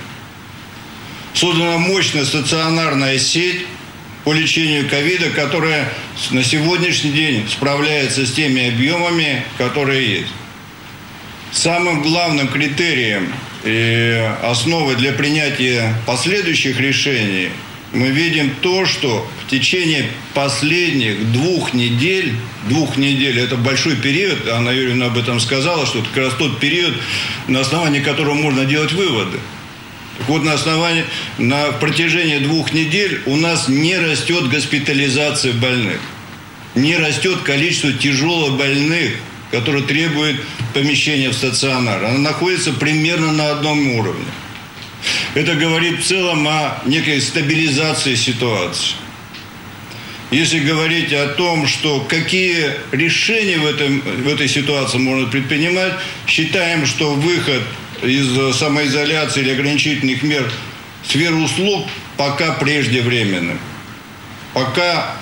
Создана 1.33 1.77
мощная 1.77 2.25
стационарная 2.25 3.17
сеть 3.17 3.65
по 4.25 4.33
лечению 4.33 4.89
ковида, 4.89 5.29
которая 5.29 5.89
на 6.31 6.43
сегодняшний 6.43 7.11
день 7.11 7.47
справляется 7.49 8.25
с 8.25 8.33
теми 8.33 8.67
объемами, 8.67 9.45
которые 9.57 10.19
есть. 10.19 10.33
Самым 11.53 12.01
главным 12.01 12.49
критерием 12.49 13.31
и 13.63 14.29
основой 14.43 14.97
для 14.97 15.13
принятия 15.13 15.95
последующих 16.05 16.77
решений 16.77 17.51
мы 17.93 18.10
видим 18.10 18.56
то, 18.62 18.86
что 18.86 19.25
в 19.45 19.49
течение 19.49 20.10
последних 20.34 21.32
двух 21.32 21.73
недель, 21.73 22.34
двух 22.67 22.97
недель, 22.97 23.39
это 23.39 23.56
большой 23.56 23.95
период, 23.95 24.47
Анна 24.49 24.71
Юрьевна 24.71 25.06
об 25.06 25.17
этом 25.17 25.39
сказала, 25.39 25.86
что 25.86 25.99
это 25.99 26.08
как 26.10 26.25
раз 26.25 26.34
тот 26.34 26.60
период, 26.60 26.95
на 27.47 27.62
основании 27.62 27.99
которого 27.99 28.34
можно 28.34 28.65
делать 28.65 28.91
выводы. 28.93 29.38
Так 30.17 30.27
вот, 30.27 30.43
на 30.43 30.53
основании, 30.53 31.06
на 31.38 31.71
протяжении 31.73 32.39
двух 32.39 32.73
недель 32.73 33.21
у 33.27 33.36
нас 33.36 33.67
не 33.67 33.97
растет 33.97 34.49
госпитализация 34.49 35.53
больных. 35.53 35.99
Не 36.75 36.97
растет 36.97 37.39
количество 37.43 37.93
тяжело 37.93 38.51
больных, 38.51 39.13
которые 39.51 39.84
требуют 39.84 40.41
помещения 40.73 41.29
в 41.29 41.34
стационар. 41.34 42.03
Она 42.03 42.17
находится 42.17 42.73
примерно 42.73 43.32
на 43.32 43.51
одном 43.51 43.95
уровне. 43.95 44.25
Это 45.33 45.55
говорит 45.55 45.99
в 45.99 46.07
целом 46.07 46.47
о 46.47 46.79
некой 46.85 47.19
стабилизации 47.19 48.15
ситуации. 48.15 48.95
Если 50.29 50.59
говорить 50.59 51.11
о 51.13 51.27
том, 51.29 51.67
что 51.67 52.01
какие 52.01 52.71
решения 52.91 53.57
в, 53.57 53.65
этом, 53.65 54.01
в 54.01 54.27
этой 54.27 54.47
ситуации 54.47 54.97
можно 54.97 55.27
предпринимать, 55.27 55.93
считаем, 56.27 56.85
что 56.85 57.13
выход 57.13 57.61
из 58.01 58.55
самоизоляции 58.55 59.41
или 59.41 59.51
ограничительных 59.51 60.23
мер 60.23 60.51
в 61.03 61.07
сферу 61.07 61.37
услуг 61.37 61.87
пока 62.17 62.53
преждевременным. 62.53 63.59
Пока 64.53 65.15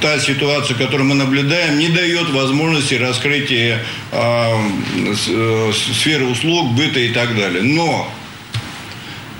та 0.00 0.18
ситуация, 0.18 0.76
которую 0.76 1.08
мы 1.08 1.14
наблюдаем, 1.14 1.78
не 1.78 1.88
дает 1.88 2.30
возможности 2.30 2.94
раскрытия 2.94 3.82
э, 4.12 5.72
сферы 5.72 6.26
услуг, 6.26 6.72
быта 6.72 7.00
и 7.00 7.08
так 7.08 7.36
далее. 7.36 7.62
Но 7.62 8.10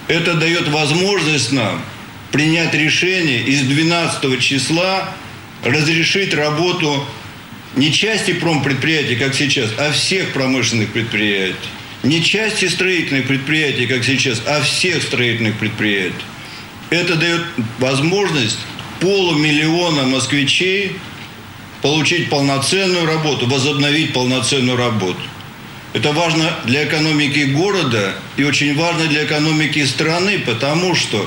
это 0.09 0.35
дает 0.35 0.69
возможность 0.69 1.53
нам 1.53 1.83
принять 2.33 2.75
решение 2.75 3.43
из 3.43 3.63
12 3.63 4.41
числа 4.41 5.15
разрешить 5.65 6.35
работу 6.35 7.07
не 7.77 7.93
части 7.93 8.33
промпредприятий, 8.33 9.17
как 9.17 9.35
сейчас, 9.35 9.71
а 9.79 9.93
всех 9.93 10.33
промышленных 10.33 10.93
предприятий. 10.93 11.57
Не 12.03 12.23
части 12.23 12.67
строительных 12.67 13.27
предприятий, 13.27 13.87
как 13.87 14.05
сейчас, 14.05 14.41
а 14.47 14.63
всех 14.63 15.03
строительных 15.03 15.59
предприятий. 15.59 16.15
Это 16.91 17.17
дает 17.17 17.43
возможность 17.79 18.59
полумиллиона 19.01 20.05
москвичей 20.05 20.99
получить 21.83 22.31
полноценную 22.31 23.07
работу, 23.07 23.47
возобновить 23.47 24.13
полноценную 24.13 24.77
работу. 24.77 25.21
Это 25.97 26.13
важно 26.13 26.55
для 26.67 26.85
экономики 26.85 27.53
города 27.55 28.15
и 28.37 28.45
очень 28.45 28.77
важно 28.77 29.07
для 29.07 29.25
экономики 29.25 29.83
страны, 29.87 30.39
потому 30.45 30.95
что 30.95 31.27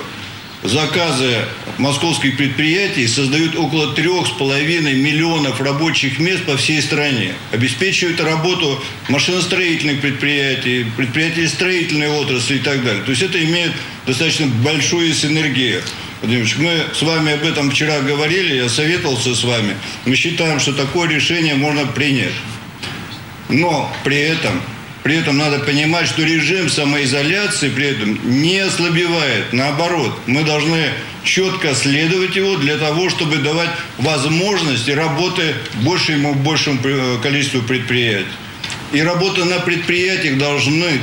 заказы 0.61 1.37
московских 1.79 2.37
предприятий 2.37 3.07
создают 3.07 3.55
около 3.55 3.95
трех 3.95 4.27
с 4.27 4.29
половиной 4.29 4.93
миллионов 4.93 5.59
рабочих 5.59 6.19
мест 6.19 6.43
по 6.43 6.55
всей 6.55 6.83
стране. 6.83 7.33
Обеспечивают 7.51 8.21
работу 8.21 8.79
машиностроительных 9.07 10.01
предприятий, 10.01 10.85
предприятий 10.95 11.47
строительной 11.47 12.09
отрасли 12.09 12.57
и 12.57 12.59
так 12.59 12.85
далее. 12.85 13.01
То 13.03 13.09
есть 13.09 13.23
это 13.23 13.43
имеет 13.43 13.71
достаточно 14.05 14.45
большую 14.45 15.15
синергию. 15.15 15.81
Владимирович, 16.21 16.57
мы 16.57 16.79
с 16.93 17.01
вами 17.01 17.33
об 17.33 17.43
этом 17.43 17.71
вчера 17.71 18.01
говорили, 18.01 18.57
я 18.57 18.69
советовался 18.69 19.33
с 19.33 19.43
вами. 19.43 19.75
Мы 20.05 20.15
считаем, 20.15 20.59
что 20.59 20.73
такое 20.73 21.09
решение 21.09 21.55
можно 21.55 21.87
принять. 21.87 22.33
Но 23.49 23.91
при 24.03 24.17
этом 24.17 24.61
При 25.03 25.15
этом 25.15 25.37
надо 25.37 25.59
понимать, 25.59 26.07
что 26.07 26.23
режим 26.23 26.69
самоизоляции 26.69 27.69
при 27.69 27.87
этом 27.87 28.19
не 28.41 28.59
ослабевает. 28.59 29.53
Наоборот, 29.53 30.11
мы 30.27 30.43
должны 30.43 30.89
четко 31.23 31.73
следовать 31.73 32.35
его 32.35 32.57
для 32.57 32.77
того, 32.77 33.09
чтобы 33.09 33.37
давать 33.37 33.69
возможности 33.97 34.91
работы 34.91 35.55
большему, 35.83 36.35
большему 36.35 36.79
количеству 37.23 37.61
предприятий. 37.61 38.27
И 38.91 39.01
работа 39.01 39.45
на 39.45 39.59
предприятиях 39.59 40.37
должны, 40.37 40.99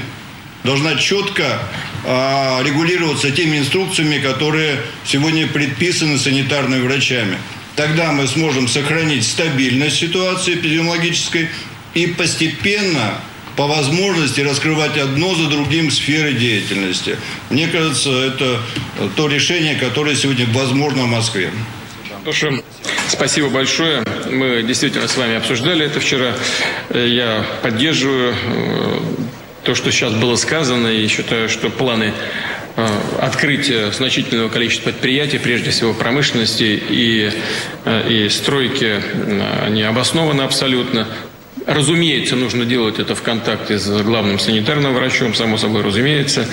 должна 0.63 0.97
четко 0.97 1.63
а, 2.05 2.63
регулироваться 2.63 3.31
теми 3.31 3.59
инструкциями, 3.59 4.19
которые 4.19 4.77
сегодня 5.05 5.47
предписаны 5.47 6.19
санитарными 6.19 6.83
врачами. 6.83 7.39
Тогда 7.77 8.13
мы 8.13 8.27
сможем 8.27 8.69
сохранить 8.69 9.25
стабильность 9.27 9.97
ситуации 9.97 10.55
эпидемиологической 10.55 11.49
и 11.97 12.07
постепенно 12.07 13.15
по 13.57 13.67
возможности 13.67 14.43
раскрывать 14.43 14.99
одно 14.99 15.35
за 15.35 15.49
другим 15.49 15.91
сферы 15.91 16.35
деятельности. 16.35 17.17
Мне 17.49 17.69
кажется, 17.69 18.11
это 18.11 18.61
то 19.17 19.29
решение, 19.29 19.77
которое 19.77 20.15
сегодня 20.15 20.47
возможно 20.53 21.05
в 21.05 21.09
Москве. 21.09 21.51
Хорошо. 22.21 22.53
Спасибо 23.09 23.49
большое. 23.49 24.05
Мы 24.31 24.63
действительно 24.63 25.09
с 25.09 25.17
вами 25.17 25.37
обсуждали 25.37 25.87
это 25.87 26.01
вчера. 26.01 26.35
Я 26.93 27.47
поддерживаю 27.63 28.35
э, 28.35 28.99
то, 29.65 29.75
что 29.75 29.91
сейчас 29.91 30.13
было 30.13 30.37
сказано, 30.37 30.89
и 30.89 31.07
считаю, 31.07 31.49
что 31.49 31.71
планы 31.71 32.13
э, 32.77 32.87
открытия 33.21 33.91
значительного 33.93 34.49
количества 34.49 34.91
предприятий, 34.91 35.39
прежде 35.39 35.71
всего 35.71 35.95
промышленности 35.95 36.83
и, 36.91 37.33
э, 37.85 38.09
и 38.11 38.29
стройки, 38.29 39.01
они 39.65 39.83
обоснованы 39.83 40.43
абсолютно. 40.43 41.07
Разумеется, 41.67 42.37
нужно 42.37 42.65
делать 42.65 43.01
это 43.01 43.17
в 43.17 43.23
контакте 43.23 43.79
с 43.79 43.89
главным 44.03 44.39
санитарным 44.39 44.95
врачом, 44.95 45.35
само 45.35 45.59
собой 45.59 45.83
разумеется. 45.83 46.47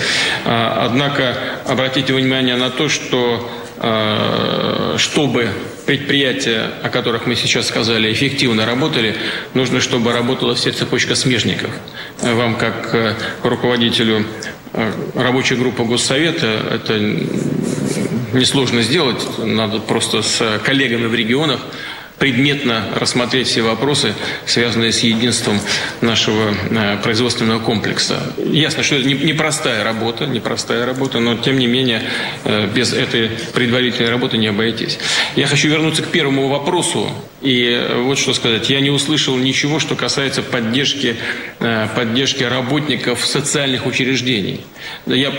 А, 0.44 0.86
однако 0.86 1.36
обратите 1.66 2.12
внимание 2.12 2.56
на 2.56 2.70
то, 2.70 2.88
что 2.88 3.48
а, 3.78 4.96
чтобы 4.98 5.50
предприятия, 5.86 6.70
о 6.82 6.88
которых 6.88 7.26
мы 7.26 7.36
сейчас 7.36 7.68
сказали, 7.68 8.12
эффективно 8.12 8.66
работали, 8.66 9.14
нужно, 9.54 9.80
чтобы 9.80 10.12
работала 10.12 10.56
вся 10.56 10.72
цепочка 10.72 11.14
смежников. 11.14 11.70
Вам, 12.20 12.56
как 12.56 12.94
э, 12.94 13.14
руководителю 13.42 14.26
э, 14.72 14.92
рабочей 15.14 15.56
группы 15.56 15.84
Госсовета, 15.84 16.46
это 16.72 16.98
несложно 18.32 18.82
сделать. 18.82 19.22
Надо 19.38 19.78
просто 19.78 20.22
с 20.22 20.60
коллегами 20.64 21.06
в 21.06 21.14
регионах 21.14 21.60
предметно 22.18 22.84
рассмотреть 22.94 23.48
все 23.48 23.62
вопросы, 23.62 24.14
связанные 24.46 24.92
с 24.92 25.00
единством 25.00 25.60
нашего 26.00 26.54
э, 26.70 26.96
производственного 27.02 27.58
комплекса. 27.58 28.34
Ясно, 28.38 28.82
что 28.82 28.96
это 28.96 29.08
непростая 29.08 29.78
не 29.78 29.84
работа, 29.84 30.26
непростая 30.26 30.86
работа, 30.86 31.18
но 31.18 31.36
тем 31.36 31.58
не 31.58 31.66
менее 31.66 32.02
э, 32.44 32.68
без 32.72 32.92
этой 32.92 33.30
предварительной 33.52 34.10
работы 34.10 34.38
не 34.38 34.46
обойтись. 34.46 34.98
Я 35.34 35.46
хочу 35.46 35.68
вернуться 35.68 36.02
к 36.02 36.08
первому 36.08 36.48
вопросу 36.48 37.10
и 37.42 37.66
э, 37.68 38.00
вот 38.00 38.18
что 38.18 38.32
сказать. 38.32 38.70
Я 38.70 38.80
не 38.80 38.90
услышал 38.90 39.36
ничего, 39.36 39.80
что 39.80 39.96
касается 39.96 40.42
поддержки, 40.42 41.16
поддержки 41.96 42.44
работников 42.44 43.26
социальных 43.26 43.86
учреждений. 43.86 44.60
Я 45.06 45.32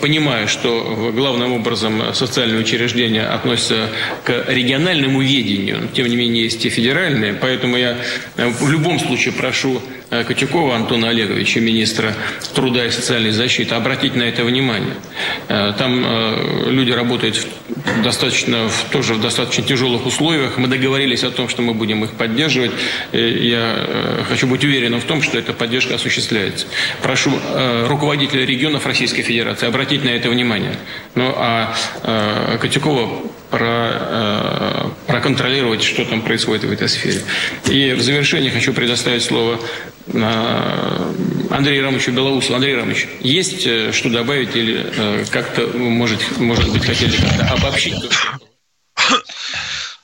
понимаю, 0.00 0.48
что 0.48 1.10
главным 1.14 1.52
образом 1.52 2.14
социальные 2.14 2.60
учреждения 2.60 3.26
относятся 3.26 3.88
к 4.24 4.44
региональному 4.48 5.22
ведению, 5.22 5.82
но 5.82 5.86
тем 5.88 6.06
не 6.06 6.16
менее 6.16 6.44
есть 6.44 6.64
и 6.64 6.68
федеральные, 6.68 7.34
поэтому 7.34 7.76
я 7.76 7.98
в 8.36 8.70
любом 8.70 8.98
случае 8.98 9.32
прошу 9.32 9.80
э, 10.10 10.24
Котюкова 10.24 10.76
Антона 10.76 11.08
Олеговича, 11.08 11.60
министра 11.60 12.14
труда 12.54 12.86
и 12.86 12.90
социальной 12.90 13.30
защиты, 13.30 13.74
обратить 13.74 14.14
на 14.16 14.22
это 14.22 14.44
внимание. 14.44 14.94
Э, 15.48 15.72
там 15.76 16.04
люди 16.68 16.90
работают 16.90 17.46
достаточно, 18.02 18.70
тоже 18.90 19.14
в 19.14 19.20
достаточно 19.20 19.64
тяжелых 19.64 20.06
условиях. 20.06 20.58
Мы 20.58 20.68
договорились 20.68 21.24
о 21.24 21.30
том, 21.30 21.48
что 21.48 21.62
мы 21.62 21.74
будем 21.74 22.04
их 22.04 22.12
поддерживать. 22.12 22.72
Я 23.12 24.24
хочу 24.28 24.46
быть 24.46 24.64
уверенным 24.64 25.00
в 25.00 25.04
том, 25.04 25.22
что 25.22 25.38
эта 25.38 25.52
поддержка 25.52 25.94
осуществляется. 25.94 26.66
Прошу 27.02 27.32
руководителя 27.86 28.44
регионов 28.44 28.86
Российской 28.86 29.22
Федерации 29.22 29.66
обратить 29.66 30.04
на 30.04 30.10
это 30.10 30.28
внимание. 30.30 30.76
Ну 31.14 31.32
а 31.36 31.74
Котюкова 32.60 33.22
про, 33.56 33.88
э, 33.90 34.88
проконтролировать, 35.06 35.82
что 35.82 36.04
там 36.04 36.20
происходит 36.20 36.64
в 36.64 36.72
этой 36.72 36.90
сфере. 36.90 37.22
И 37.70 37.94
в 37.94 38.02
завершение 38.02 38.50
хочу 38.50 38.74
предоставить 38.74 39.22
слово 39.22 39.58
э, 40.08 41.12
Андрею 41.50 41.82
Рамовичу 41.84 42.12
Белоусу. 42.12 42.54
Андрей 42.54 42.76
Рамович, 42.76 43.08
есть 43.20 43.66
э, 43.66 43.92
что 43.92 44.10
добавить 44.10 44.54
или 44.54 45.24
как-то, 45.30 45.66
может, 45.78 46.38
может 46.38 46.70
быть, 46.70 46.84
хотели 46.84 47.16
как-то 47.16 47.54
обобщить 47.54 47.94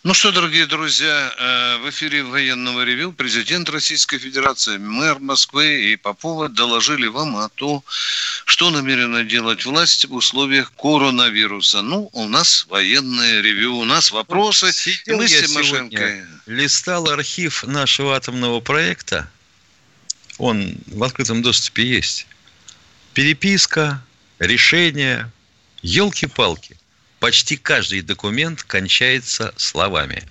ну 0.04 0.14
что, 0.14 0.32
дорогие 0.32 0.66
друзья, 0.66 1.32
э, 1.38 1.76
в 1.78 1.90
эфире 1.90 2.24
военного 2.24 2.82
ревю 2.82 3.12
президент 3.12 3.70
Российской 3.70 4.18
Федерации, 4.18 4.76
мэр 4.76 5.20
Москвы 5.20 5.92
и 5.92 5.96
Попова 5.96 6.48
доложили 6.48 7.06
вам 7.06 7.36
о 7.36 7.48
том, 7.48 7.84
что 8.44 8.70
намерена 8.70 9.22
делать 9.22 9.64
власть 9.64 10.06
в 10.06 10.14
условиях 10.14 10.72
коронавируса. 10.72 11.82
Ну, 11.82 12.10
у 12.12 12.26
нас 12.26 12.66
военное 12.68 13.42
ревю, 13.42 13.76
у 13.76 13.84
нас 13.84 14.10
вопросы. 14.10 14.72
Сидел 14.72 15.18
мы 15.18 15.28
с 15.28 15.40
Тимошенко. 15.40 16.26
Листал 16.46 17.08
архив 17.08 17.62
нашего 17.62 18.16
атомного 18.16 18.58
проекта. 18.58 19.30
Он 20.38 20.74
в 20.88 21.04
открытом 21.04 21.42
доступе 21.42 21.86
есть. 21.86 22.26
Переписка, 23.14 24.02
решения, 24.40 25.30
елки-палки 25.82 26.76
почти 27.22 27.56
каждый 27.56 28.02
документ 28.02 28.64
кончается 28.64 29.54
словами. 29.56 30.28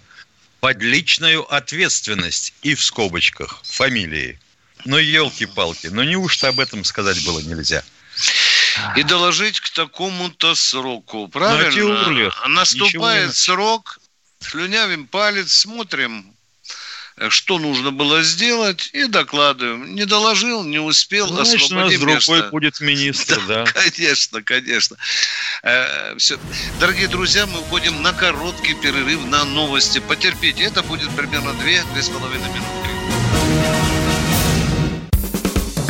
Под 0.59 0.81
личную 0.81 1.41
ответственность 1.51 2.53
и 2.63 2.75
в 2.75 2.83
скобочках 2.83 3.61
фамилии. 3.63 4.37
Ну, 4.83 4.97
елки-палки, 4.97 5.87
ну 5.87 6.03
неужто 6.03 6.49
об 6.49 6.59
этом 6.59 6.83
сказать 6.83 7.23
было 7.23 7.39
нельзя? 7.39 7.81
И 8.97 9.03
доложить 9.03 9.61
к 9.61 9.69
такому-то 9.69 10.53
сроку, 10.53 11.29
правильно? 11.29 11.69
Ну, 12.43 12.49
Наступает 12.49 13.35
срок, 13.37 13.99
слюнявим 14.41 15.07
палец, 15.07 15.53
смотрим, 15.53 16.35
что 17.29 17.59
нужно 17.59 17.91
было 17.91 18.23
сделать, 18.23 18.89
и 18.93 19.05
докладываем. 19.05 19.95
Не 19.95 20.05
доложил, 20.05 20.63
не 20.63 20.79
успел, 20.79 21.27
Значит, 21.27 21.61
освободим 21.61 22.05
нас 22.07 22.27
место. 22.27 22.49
будет 22.49 22.79
министр, 22.81 23.39
да, 23.47 23.65
да. 23.65 23.71
Конечно, 23.71 24.41
конечно. 24.41 24.97
Э, 25.63 26.15
все. 26.17 26.39
Дорогие 26.79 27.07
друзья, 27.07 27.45
мы 27.45 27.59
уходим 27.59 28.01
на 28.01 28.13
короткий 28.13 28.73
перерыв 28.73 29.25
на 29.25 29.43
новости. 29.45 29.99
Потерпите, 29.99 30.63
это 30.63 30.83
будет 30.83 31.09
примерно 31.15 31.49
2-2,5 31.49 32.37
минутки. 32.53 32.80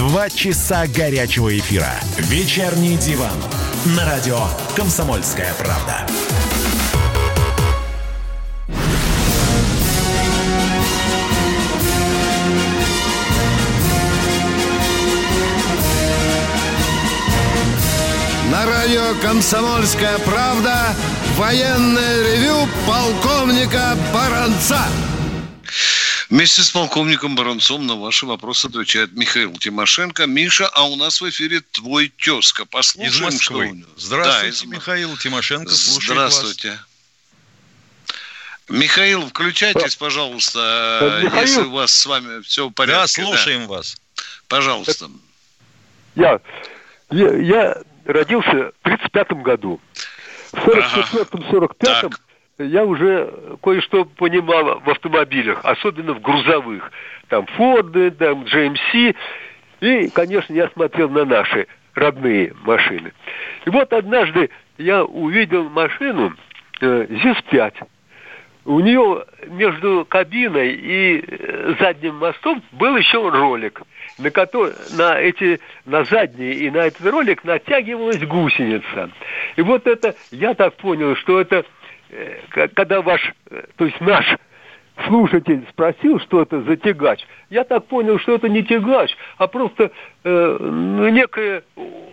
Два 0.00 0.30
часа 0.30 0.86
горячего 0.86 1.58
эфира. 1.58 1.92
Вечерний 2.16 2.96
диван 2.96 3.36
на 3.84 4.06
радио 4.06 4.38
«Комсомольская 4.74 5.52
правда». 5.58 6.06
На 18.50 18.64
радио 18.64 19.20
«Комсомольская 19.20 20.18
правда» 20.20 20.96
военное 21.36 22.22
ревю 22.22 22.66
полковника 22.86 23.98
Баранца. 24.14 24.80
Вместе 26.30 26.62
с 26.62 26.70
полковником 26.70 27.34
Баранцом 27.34 27.88
на 27.88 27.96
ваши 27.96 28.24
вопросы 28.24 28.66
отвечает 28.66 29.12
Михаил 29.14 29.52
Тимошенко. 29.58 30.26
Миша, 30.28 30.68
а 30.68 30.84
у 30.84 30.94
нас 30.94 31.20
в 31.20 31.28
эфире 31.28 31.60
твой 31.60 32.08
тезка. 32.08 32.64
Послушаем, 32.66 33.10
из 33.10 33.20
Москвы. 33.20 33.38
что 33.40 33.72
у 33.72 33.74
него. 33.74 33.88
Здравствуйте, 33.96 34.40
да, 34.40 34.48
из... 34.48 34.64
Михаил 34.64 35.16
Тимошенко. 35.16 35.72
Здравствуйте. 35.72 36.70
Вас. 36.70 36.78
Михаил, 38.68 39.26
включайтесь, 39.26 39.96
пожалуйста, 39.96 41.20
Михаил? 41.20 41.42
если 41.42 41.60
у 41.62 41.70
вас 41.72 41.90
с 41.90 42.06
вами 42.06 42.40
все 42.42 42.68
в 42.68 42.70
порядке. 42.70 43.22
Да, 43.22 43.26
слушаем 43.26 43.62
да. 43.62 43.66
вас. 43.66 43.96
Пожалуйста. 44.46 45.10
Я, 46.14 46.40
я, 47.10 47.36
я 47.38 47.82
родился 48.04 48.70
в 48.82 48.84
35 48.84 49.32
году. 49.42 49.80
В 50.52 50.58
44-45 50.58 52.14
я 52.64 52.84
уже 52.84 53.32
кое-что 53.62 54.04
понимал 54.04 54.80
в 54.80 54.90
автомобилях, 54.90 55.60
особенно 55.64 56.14
в 56.14 56.20
грузовых. 56.20 56.90
Там 57.28 57.46
Форды, 57.46 58.10
там 58.10 58.44
GMC. 58.44 59.16
И, 59.80 60.08
конечно, 60.10 60.52
я 60.52 60.68
смотрел 60.68 61.08
на 61.08 61.24
наши 61.24 61.66
родные 61.94 62.54
машины. 62.64 63.12
И 63.64 63.70
вот 63.70 63.92
однажды 63.92 64.50
я 64.78 65.04
увидел 65.04 65.68
машину 65.68 66.34
э, 66.80 67.06
ЗИС-5. 67.08 67.74
У 68.66 68.80
нее 68.80 69.24
между 69.46 70.04
кабиной 70.08 70.74
и 70.74 71.24
э, 71.26 71.74
задним 71.80 72.16
мостом 72.16 72.62
был 72.72 72.96
еще 72.96 73.26
ролик, 73.26 73.82
на, 74.18 74.30
который, 74.30 74.74
на, 74.96 75.18
эти, 75.18 75.60
на 75.86 76.04
задний 76.04 76.52
и 76.52 76.70
на 76.70 76.86
этот 76.86 77.06
ролик 77.06 77.42
натягивалась 77.42 78.22
гусеница. 78.24 79.10
И 79.56 79.62
вот 79.62 79.86
это, 79.86 80.14
я 80.30 80.54
так 80.54 80.74
понял, 80.74 81.16
что 81.16 81.40
это, 81.40 81.64
когда 82.74 83.02
ваш, 83.02 83.32
э, 83.50 83.62
то 83.76 83.84
есть 83.84 84.00
наш 84.00 84.26
слушатель 85.06 85.66
спросил, 85.70 86.20
что 86.20 86.42
это 86.42 86.62
за 86.62 86.76
тягач, 86.76 87.20
я 87.48 87.64
так 87.64 87.86
понял, 87.86 88.18
что 88.18 88.34
это 88.34 88.48
не 88.48 88.62
тягач, 88.62 89.16
а 89.38 89.46
просто 89.46 89.90
э, 90.24 91.08
некое... 91.12 91.62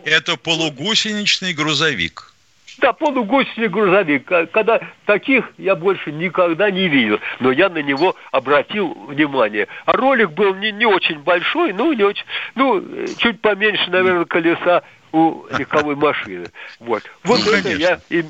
Это 0.05 0.37
полугусеничный 0.37 1.53
грузовик. 1.53 2.33
Да, 2.79 2.93
полугусеничный 2.93 3.69
грузовик. 3.69 4.25
Когда 4.51 4.79
таких 5.05 5.51
я 5.57 5.75
больше 5.75 6.11
никогда 6.11 6.69
не 6.69 6.87
видел. 6.87 7.19
Но 7.39 7.51
я 7.51 7.69
на 7.69 7.81
него 7.81 8.15
обратил 8.31 8.93
внимание. 9.07 9.67
А 9.85 9.93
ролик 9.93 10.31
был 10.31 10.53
не, 10.55 10.71
не 10.71 10.85
очень 10.85 11.19
большой, 11.19 11.73
ну, 11.73 11.91
не 11.93 12.03
очень, 12.03 12.23
ну, 12.53 12.83
чуть 13.17 13.41
поменьше, 13.41 13.89
наверное, 13.89 14.25
колеса 14.25 14.83
у 15.11 15.45
легковой 15.57 15.95
машины. 15.95 16.45
Вот. 16.79 17.03
Вот 17.23 17.39
ну, 17.45 17.51
это 17.51 17.63
конечно. 17.63 17.99
я 18.09 18.23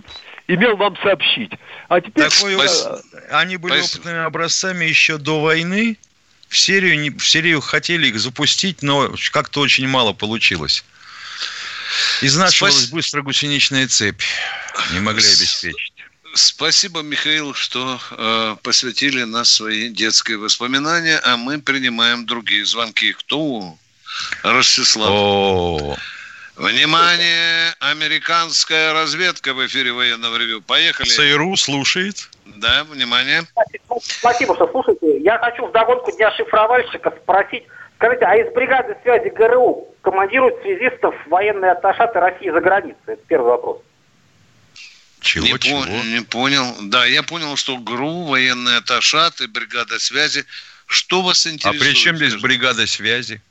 имел 0.48 0.78
вам 0.78 0.98
сообщить. 1.04 1.52
А 1.90 2.02
теперь... 2.02 2.30
Такой, 2.30 2.58
они 3.30 3.58
были 3.58 3.80
Спасибо. 3.80 4.00
опытными 4.00 4.26
образцами 4.26 4.86
еще 4.86 5.18
до 5.18 5.42
войны. 5.42 5.98
В 6.50 6.58
серию, 6.58 7.18
в 7.18 7.28
серию 7.28 7.60
хотели 7.60 8.08
их 8.08 8.20
запустить, 8.20 8.82
но 8.82 9.14
как-то 9.32 9.60
очень 9.60 9.88
мало 9.88 10.14
получилось. 10.14 10.84
Изнашивалась 12.22 12.78
Спас... 12.78 12.90
быстро 12.90 13.22
гусеничная 13.22 13.88
цепь. 13.88 14.22
Не 14.94 15.00
могли 15.00 15.26
обеспечить. 15.26 15.94
Спасибо, 16.34 17.02
Михаил, 17.02 17.54
что 17.54 18.00
э, 18.12 18.58
посвятили 18.62 19.24
нас 19.24 19.52
свои 19.52 19.90
детские 19.90 20.38
воспоминания, 20.38 21.20
а 21.24 21.36
мы 21.36 21.60
принимаем 21.60 22.26
другие 22.26 22.66
звонки. 22.66 23.14
Кто? 23.14 23.78
Ростислав. 24.44 25.10
О-о-о. 25.10 25.98
Внимание, 26.58 27.76
американская 27.80 28.92
разведка 28.92 29.54
в 29.54 29.64
эфире 29.68 29.92
военного 29.92 30.38
ревю. 30.38 30.62
Поехали. 30.62 31.08
ЦРУ 31.08 31.56
слушает. 31.56 32.30
Да, 32.46 32.84
внимание. 32.86 33.44
Спасибо, 34.02 34.56
что 34.56 34.68
слушаете. 34.72 35.20
Я 35.20 35.38
хочу 35.38 35.68
в 35.68 35.72
догонку 35.72 36.12
дня 36.12 36.32
шифровальщика 36.36 37.14
спросить, 37.22 37.64
скажите, 37.98 38.26
а 38.26 38.36
из 38.36 38.52
бригады 38.54 38.98
связи 39.04 39.30
ГРУ 39.30 39.88
командируют 40.02 40.60
связистов 40.64 41.14
военные 41.28 41.74
атташаты 41.74 42.20
России 42.20 42.50
за 42.50 42.60
границей? 42.60 42.98
Это 43.06 43.22
первый 43.28 43.50
вопрос. 43.50 43.78
Чего, 45.22 45.46
не, 45.46 45.60
чего? 45.60 45.84
По- 45.84 45.88
не 45.88 46.22
понял. 46.22 46.76
Да, 46.82 47.06
я 47.06 47.22
понял, 47.22 47.56
что 47.56 47.78
ГРУ, 47.78 48.24
военные 48.24 48.78
атташаты, 48.78 49.48
бригада 49.48 50.00
связи. 50.00 50.44
Что 50.88 51.22
вас 51.22 51.46
интересует? 51.46 51.82
А 51.82 51.86
при 51.86 51.94
чем 51.94 52.16
здесь 52.16 52.36
бригада 52.36 52.88
связи? 52.88 53.42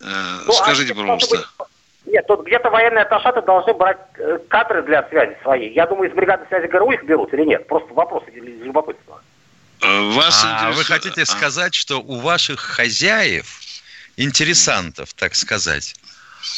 Э, 0.00 0.38
ну, 0.46 0.52
скажите, 0.52 0.92
а 0.92 0.96
пожалуйста. 0.96 1.36
Быть 1.58 1.66
нет, 2.06 2.26
тут 2.26 2.46
где-то 2.46 2.70
военные 2.70 3.02
атташаты 3.02 3.42
должны 3.42 3.74
брать 3.74 3.98
э, 4.16 4.38
кадры 4.48 4.82
для 4.82 5.06
связи 5.08 5.36
своей. 5.42 5.72
Я 5.72 5.86
думаю, 5.86 6.08
из 6.08 6.14
бригады 6.14 6.46
связи 6.48 6.66
ГРУ 6.66 6.92
их 6.92 7.04
берут 7.04 7.32
или 7.34 7.44
нет? 7.44 7.66
Просто 7.66 7.92
вопрос 7.94 8.22
из 8.28 8.42
любопытства. 8.62 9.20
Э, 9.82 10.10
вас 10.12 10.44
а 10.44 10.54
интересует... 10.54 10.76
вы 10.76 10.84
хотите 10.84 11.22
а. 11.22 11.26
сказать, 11.26 11.74
что 11.74 12.00
у 12.00 12.20
ваших 12.20 12.60
хозяев, 12.60 13.58
интересантов, 14.16 15.14
так 15.14 15.34
сказать, 15.34 15.96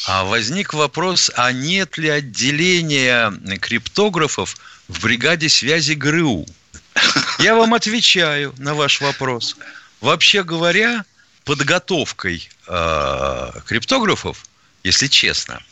а 0.07 0.25
возник 0.25 0.75
вопрос, 0.75 1.31
а 1.35 1.51
нет 1.51 1.97
ли 1.97 2.11
отделения 2.11 3.33
криптографов 3.61 4.57
в 4.87 5.03
бригаде 5.03 5.49
связи 5.49 5.95
ГРУ? 5.95 6.45
Я 7.39 7.55
вам 7.55 7.73
отвечаю 7.73 8.53
на 8.59 8.75
ваш 8.75 9.01
вопрос. 9.01 9.57
Вообще 10.03 10.43
говоря, 10.43 11.05
подготовкой 11.45 12.49
э, 12.67 13.51
криптографов 13.67 14.45
если 14.89 15.07
честно, 15.07 15.63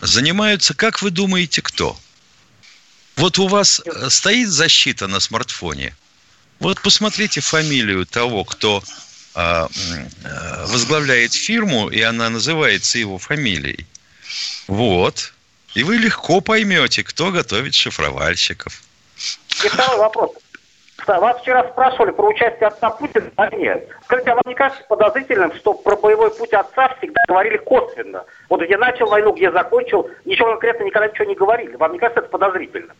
занимаются, 0.00 0.74
как 0.74 1.00
вы 1.00 1.10
думаете, 1.10 1.62
кто? 1.62 1.98
Вот 3.16 3.38
у 3.38 3.46
вас 3.46 3.80
э, 3.84 4.10
стоит 4.10 4.48
защита 4.48 5.06
на 5.06 5.20
смартфоне. 5.20 5.94
Вот 6.58 6.80
посмотрите 6.82 7.40
фамилию 7.40 8.04
того, 8.04 8.44
кто 8.44 8.82
а, 9.34 9.68
э, 10.24 10.66
возглавляет 10.66 11.32
фирму, 11.32 11.88
и 11.88 12.00
она 12.00 12.30
называется 12.30 12.98
его 12.98 13.18
фамилией. 13.18 13.86
Вот. 14.66 15.32
И 15.74 15.84
вы 15.84 15.96
легко 15.96 16.40
поймете, 16.40 17.04
кто 17.04 17.30
готовит 17.30 17.74
шифровальщиков. 17.74 18.82
Второй 19.48 19.98
вопрос. 19.98 20.30
Вас 21.16 21.40
вчера 21.40 21.66
спрашивали 21.70 22.10
про 22.10 22.28
участие 22.28 22.68
отца 22.68 22.90
Путина 22.90 23.30
в 23.30 23.36
войне. 23.36 23.82
Скажите, 24.04 24.30
а 24.30 24.34
вам 24.34 24.42
не 24.46 24.54
кажется 24.54 24.84
подозрительным, 24.88 25.54
что 25.56 25.72
про 25.72 25.96
боевой 25.96 26.30
путь 26.36 26.52
отца 26.52 26.94
всегда 26.98 27.22
говорили 27.26 27.56
косвенно? 27.56 28.24
Вот 28.50 28.60
где 28.60 28.76
начал 28.76 29.06
войну, 29.06 29.32
где 29.32 29.50
закончил, 29.50 30.10
ничего 30.26 30.50
конкретно 30.50 30.84
никогда 30.84 31.08
ничего 31.08 31.24
не 31.24 31.34
говорили. 31.34 31.76
Вам 31.76 31.92
не 31.94 31.98
кажется 31.98 32.20
это 32.20 32.28
подозрительным? 32.28 32.94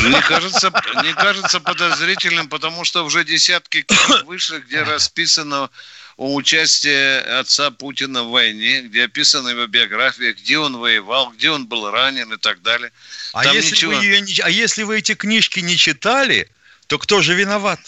Мне 0.00 0.20
кажется, 0.22 0.72
мне 0.96 1.14
кажется 1.14 1.60
подозрительным, 1.60 2.48
потому 2.48 2.84
что 2.84 3.04
уже 3.04 3.24
десятки 3.24 3.82
книг 3.82 4.24
выше, 4.24 4.62
где 4.66 4.82
расписано 4.82 5.70
о 6.16 6.34
участии 6.34 7.38
отца 7.40 7.70
Путина 7.70 8.24
в 8.24 8.30
войне, 8.30 8.82
где 8.82 9.04
описана 9.04 9.48
его 9.48 9.66
биография, 9.66 10.32
где 10.34 10.58
он 10.58 10.76
воевал, 10.76 11.32
где 11.32 11.50
он 11.50 11.66
был 11.66 11.90
ранен 11.90 12.32
и 12.32 12.36
так 12.36 12.62
далее. 12.62 12.90
А 13.32 13.46
если, 13.46 13.70
ничего... 13.70 13.92
вы 13.92 14.04
ее, 14.04 14.44
а 14.44 14.50
если 14.50 14.82
вы 14.82 14.98
эти 14.98 15.14
книжки 15.14 15.60
не 15.60 15.76
читали, 15.76 16.48
то 16.86 16.98
кто 16.98 17.22
же 17.22 17.34
виноват? 17.34 17.80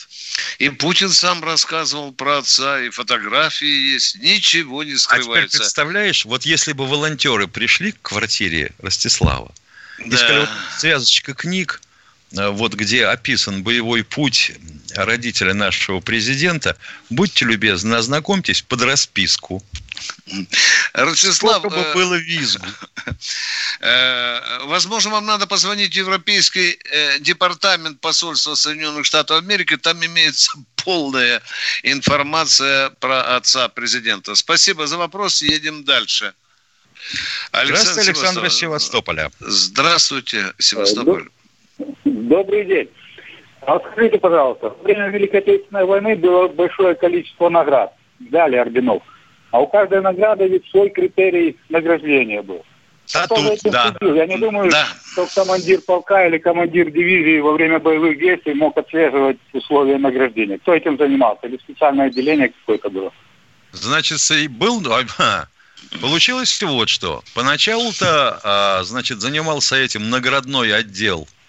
И 0.58 0.68
Путин 0.68 1.10
сам 1.10 1.42
рассказывал 1.44 2.12
про 2.12 2.38
отца, 2.38 2.80
и 2.80 2.90
фотографии 2.90 3.92
есть, 3.92 4.16
ничего 4.16 4.82
не 4.82 4.96
скрывается. 4.96 5.30
А 5.30 5.48
теперь 5.48 5.60
представляешь, 5.60 6.24
вот 6.24 6.44
если 6.44 6.72
бы 6.72 6.86
волонтеры 6.86 7.46
пришли 7.46 7.92
к 7.92 8.02
квартире 8.02 8.72
Ростислава, 8.78 9.52
да. 9.98 10.04
и 10.04 10.16
сказали, 10.16 10.48
связочка 10.78 11.34
книг, 11.34 11.80
э, 12.32 12.48
вот 12.48 12.74
где 12.74 13.06
описан 13.06 13.62
боевой 13.62 14.02
путь 14.04 14.52
родителя 14.94 15.54
нашего 15.54 16.00
президента, 16.00 16.76
будьте 17.10 17.44
любезны, 17.44 17.94
ознакомьтесь 17.94 18.62
под 18.62 18.82
расписку. 18.82 19.62
Ростислав, 20.92 21.58
Сколько 21.58 21.76
бы 21.76 21.82
э, 21.82 21.94
было 21.94 22.14
визгу. 22.14 22.66
Э, 23.80 24.64
возможно, 24.64 25.10
вам 25.10 25.26
надо 25.26 25.46
позвонить 25.46 25.92
в 25.92 25.96
Европейский 25.96 26.78
э, 26.90 27.18
департамент 27.18 28.00
посольства 28.00 28.54
Соединенных 28.54 29.04
Штатов 29.04 29.38
Америки. 29.38 29.76
Там 29.76 30.02
имеется 30.04 30.52
полная 30.84 31.42
информация 31.82 32.90
про 33.00 33.36
отца 33.36 33.68
президента. 33.68 34.34
Спасибо 34.34 34.86
за 34.86 34.96
вопрос. 34.96 35.42
Едем 35.42 35.84
дальше. 35.84 36.32
Александр 37.52 37.90
Здравствуйте, 37.90 38.10
Александр 38.10 38.50
Севастополя. 38.50 39.30
Здравствуйте, 39.40 40.54
Севастополь. 40.58 41.28
Добрый 42.04 42.64
день. 42.64 42.88
А 43.66 43.80
скажите, 43.80 44.18
пожалуйста, 44.18 44.70
во 44.70 44.82
время 44.82 45.08
Великой 45.08 45.40
Отечественной 45.40 45.84
войны 45.84 46.16
было 46.16 46.48
большое 46.48 46.94
количество 46.94 47.48
наград, 47.48 47.94
дали 48.18 48.56
орденов. 48.56 49.02
А 49.54 49.60
у 49.60 49.68
каждой 49.68 50.00
награды 50.00 50.48
ведь 50.48 50.68
свой 50.68 50.90
критерий 50.90 51.56
награждения 51.68 52.42
был. 52.42 52.64
А 53.14 53.28
тут, 53.28 53.60
да. 53.62 53.94
Я 54.00 54.26
не 54.26 54.36
думаю, 54.36 54.68
да. 54.68 54.84
что 55.12 55.28
командир 55.32 55.80
полка 55.80 56.26
или 56.26 56.38
командир 56.38 56.90
дивизии 56.90 57.38
во 57.38 57.52
время 57.52 57.78
боевых 57.78 58.18
действий 58.18 58.54
мог 58.54 58.76
отслеживать 58.76 59.36
условия 59.52 59.96
награждения. 59.96 60.58
Кто 60.58 60.74
этим 60.74 60.98
занимался? 60.98 61.46
Или 61.46 61.58
специальное 61.58 62.06
отделение 62.06 62.48
какое-то 62.48 62.90
было? 62.90 63.12
Значит, 63.70 64.18
был... 64.50 64.82
Получилось 66.00 66.60
вот 66.60 66.88
что. 66.88 67.22
Поначалу-то, 67.36 68.40
а, 68.42 68.82
значит, 68.82 69.20
занимался 69.20 69.76
этим 69.76 70.10
наградной 70.10 70.74
отдел 70.74 71.28
а, 71.28 71.43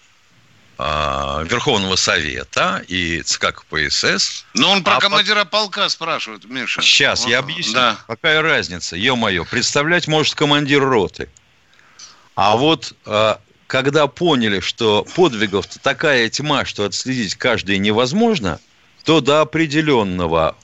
Верховного 0.78 1.96
Совета 1.96 2.84
и 2.86 3.22
ЦК 3.22 3.54
КПСС. 3.54 4.44
Но 4.54 4.70
он 4.70 4.84
про 4.84 4.96
а 4.96 5.00
командира 5.00 5.44
по... 5.44 5.62
полка 5.62 5.88
спрашивает, 5.88 6.44
Миша. 6.44 6.82
Сейчас, 6.82 7.22
вот. 7.22 7.30
я 7.30 7.38
объясню. 7.38 7.74
Да. 7.74 7.96
Какая 8.06 8.42
разница, 8.42 8.96
ё-моё. 8.96 9.44
Представлять 9.44 10.06
может 10.06 10.34
командир 10.34 10.82
роты. 10.82 11.30
А 12.34 12.56
вот 12.56 12.92
а, 13.06 13.40
когда 13.66 14.06
поняли, 14.06 14.60
что 14.60 15.06
подвигов-то 15.14 15.78
такая 15.78 16.28
тьма, 16.28 16.64
что 16.64 16.84
отследить 16.84 17.36
каждый 17.36 17.78
невозможно, 17.78 18.60
то 19.04 19.20
до 19.20 19.40
определенного 19.40 20.56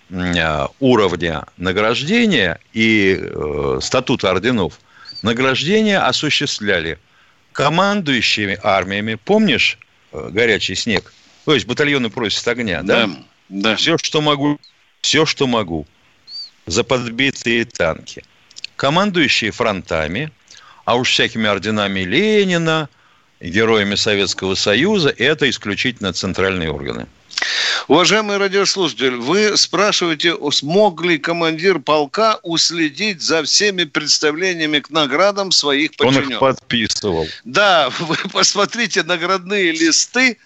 уровня 0.81 1.47
награждения 1.57 2.59
и 2.73 3.17
э, 3.21 3.79
статута 3.81 4.31
орденов 4.31 4.79
Награждения 5.23 6.05
осуществляли 6.05 6.99
командующими 7.53 8.59
армиями. 8.63 9.15
Помнишь 9.15 9.79
горячий 10.13 10.75
снег? 10.75 11.13
То 11.45 11.55
есть 11.55 11.67
батальоны 11.67 12.11
просят 12.11 12.47
огня, 12.49 12.83
да? 12.83 13.07
Да, 13.07 13.17
да. 13.49 13.77
Все, 13.77 13.99
что 13.99 14.21
могу, 14.21 14.59
все, 15.01 15.27
что 15.27 15.47
могу. 15.47 15.87
За 16.67 16.85
подбитые 16.85 17.65
танки. 17.65 18.23
Командующие 18.77 19.51
фронтами, 19.51 20.31
а 20.85 20.97
уж 20.97 21.11
всякими 21.11 21.49
орденами 21.49 22.01
Ленина, 22.01 22.89
героями 23.41 23.97
Советского 23.97 24.55
Союза, 24.55 25.09
это 25.11 25.49
исключительно 25.51 26.13
центральные 26.13 26.71
органы. 26.71 27.07
Уважаемый 27.89 28.37
радиослушатель, 28.37 29.17
вы 29.17 29.57
спрашиваете, 29.57 30.37
смог 30.51 31.03
ли 31.03 31.19
командир 31.19 31.79
полка 31.79 32.39
уследить 32.43 33.23
за 33.23 33.43
всеми 33.43 33.85
представлениями 33.85 34.81
к 34.81 34.91
наградам 34.91 35.53
своих 35.53 35.97
подчиненных? 35.97 36.27
Он 36.27 36.33
их 36.33 36.39
подписывал. 36.41 37.27
Да, 37.45 37.91
вы 37.99 38.17
посмотрите 38.33 39.03
наградные 39.03 39.73
листы, 39.73 40.39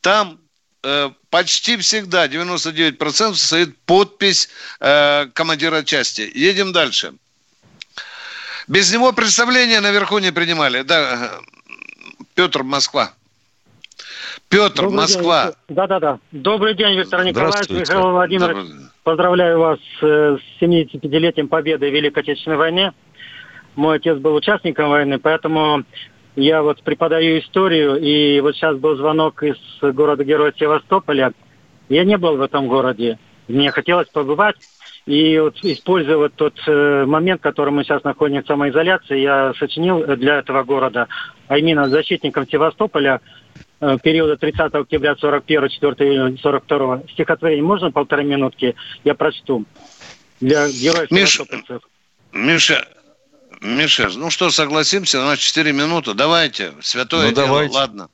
там 0.00 0.38
э, 0.82 1.10
почти 1.30 1.76
всегда, 1.78 2.26
99% 2.26 3.34
стоит 3.34 3.76
подпись 3.78 4.48
э, 4.80 5.26
командира 5.32 5.82
части. 5.82 6.30
Едем 6.34 6.72
дальше. 6.72 7.14
Без 8.68 8.92
него 8.92 9.12
представления 9.12 9.80
наверху 9.80 10.18
не 10.18 10.32
принимали. 10.32 10.82
Да, 10.82 11.40
Петр, 12.34 12.62
Москва. 12.62 13.12
Петр, 14.54 14.82
Добрый 14.82 15.00
Москва. 15.00 15.52
Да-да-да. 15.68 16.20
Добрый 16.30 16.74
день, 16.74 16.96
Виктор 16.96 17.24
Николаевич, 17.24 17.70
Михаил 17.70 18.12
Владимирович. 18.12 18.68
Поздравляю 19.02 19.58
вас 19.58 19.80
э, 20.00 20.36
с 20.38 20.62
75-летием 20.62 21.48
победы 21.48 21.90
в 21.90 21.92
Великой 21.92 22.20
Отечественной 22.20 22.56
войне. 22.56 22.92
Мой 23.74 23.96
отец 23.96 24.16
был 24.18 24.32
участником 24.36 24.90
войны, 24.90 25.18
поэтому 25.18 25.82
я 26.36 26.62
вот 26.62 26.80
преподаю 26.84 27.40
историю, 27.40 27.96
и 27.96 28.40
вот 28.40 28.54
сейчас 28.54 28.76
был 28.76 28.94
звонок 28.96 29.42
из 29.42 29.56
города-героя 29.82 30.54
Севастополя. 30.56 31.32
Я 31.88 32.04
не 32.04 32.16
был 32.16 32.36
в 32.36 32.42
этом 32.42 32.68
городе. 32.68 33.18
Мне 33.48 33.72
хотелось 33.72 34.08
побывать. 34.08 34.56
И 35.06 35.36
вот 35.38 35.56
используя 35.62 36.16
вот 36.16 36.34
тот 36.34 36.54
э, 36.66 37.04
момент, 37.06 37.40
в 37.40 37.42
котором 37.42 37.74
мы 37.74 37.84
сейчас 37.84 38.04
находимся 38.04 38.44
в 38.44 38.46
самоизоляции, 38.46 39.18
я 39.18 39.52
сочинил 39.58 40.02
для 40.16 40.38
этого 40.38 40.62
города, 40.62 41.08
а 41.48 41.58
именно 41.58 41.90
защитникам 41.90 42.48
Севастополя, 42.48 43.20
периода 44.02 44.36
30 44.36 44.74
октября 44.74 45.16
41 45.16 45.68
4 45.68 46.10
июня 46.12 46.38
42 46.38 47.02
стихотворение. 47.12 47.62
Можно 47.64 47.90
полторы 47.90 48.24
минутки? 48.24 48.74
Я 49.04 49.14
прочту. 49.14 49.64
Для 50.40 50.68
героев 50.68 51.10
Миш, 51.10 51.34
севастопольцев. 51.34 51.82
Миша, 52.32 52.86
Миша, 53.60 54.10
ну 54.16 54.30
что, 54.30 54.50
согласимся, 54.50 55.20
у 55.20 55.24
нас 55.24 55.38
4 55.38 55.72
минуты. 55.72 56.14
Давайте, 56.14 56.72
святое 56.80 57.28
Ну, 57.28 57.34
дело, 57.34 57.46
давайте. 57.46 57.74
ладно. 57.74 58.08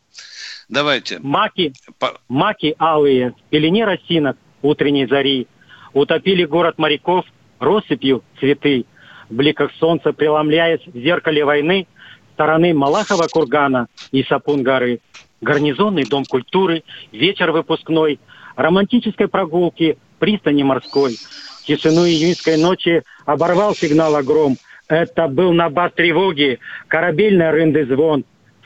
Давайте. 0.68 1.18
Маки, 1.20 1.72
По- 1.98 2.20
маки 2.28 2.76
алые, 2.78 3.30
в 3.32 3.50
пелене 3.50 3.84
росинок 3.84 4.36
утренней 4.62 5.06
зари, 5.06 5.48
утопили 5.92 6.44
город 6.44 6.78
моряков 6.78 7.24
россыпью 7.58 8.22
цветы, 8.38 8.84
в 9.28 9.34
бликах 9.34 9.72
солнца 9.80 10.12
преломляясь 10.12 10.86
в 10.86 10.96
зеркале 10.96 11.44
войны 11.44 11.86
стороны 12.34 12.72
Малахова 12.72 13.26
кургана 13.26 13.88
и 14.12 14.22
Сапун 14.22 14.62
горы, 14.62 15.00
гарнизонный 15.40 16.04
дом 16.04 16.24
культуры, 16.24 16.82
вечер 17.12 17.50
выпускной, 17.52 18.20
романтической 18.56 19.28
прогулки, 19.28 19.98
пристани 20.18 20.62
морской. 20.62 21.16
Тишину 21.64 22.06
июньской 22.06 22.56
ночи 22.56 23.02
оборвал 23.24 23.74
сигнал 23.74 24.16
огром. 24.16 24.56
Это 24.88 25.28
был 25.28 25.52
набат 25.52 25.94
тревоги, 25.94 26.58
корабельный 26.88 27.50
рынды 27.50 27.86
звон. 27.86 28.24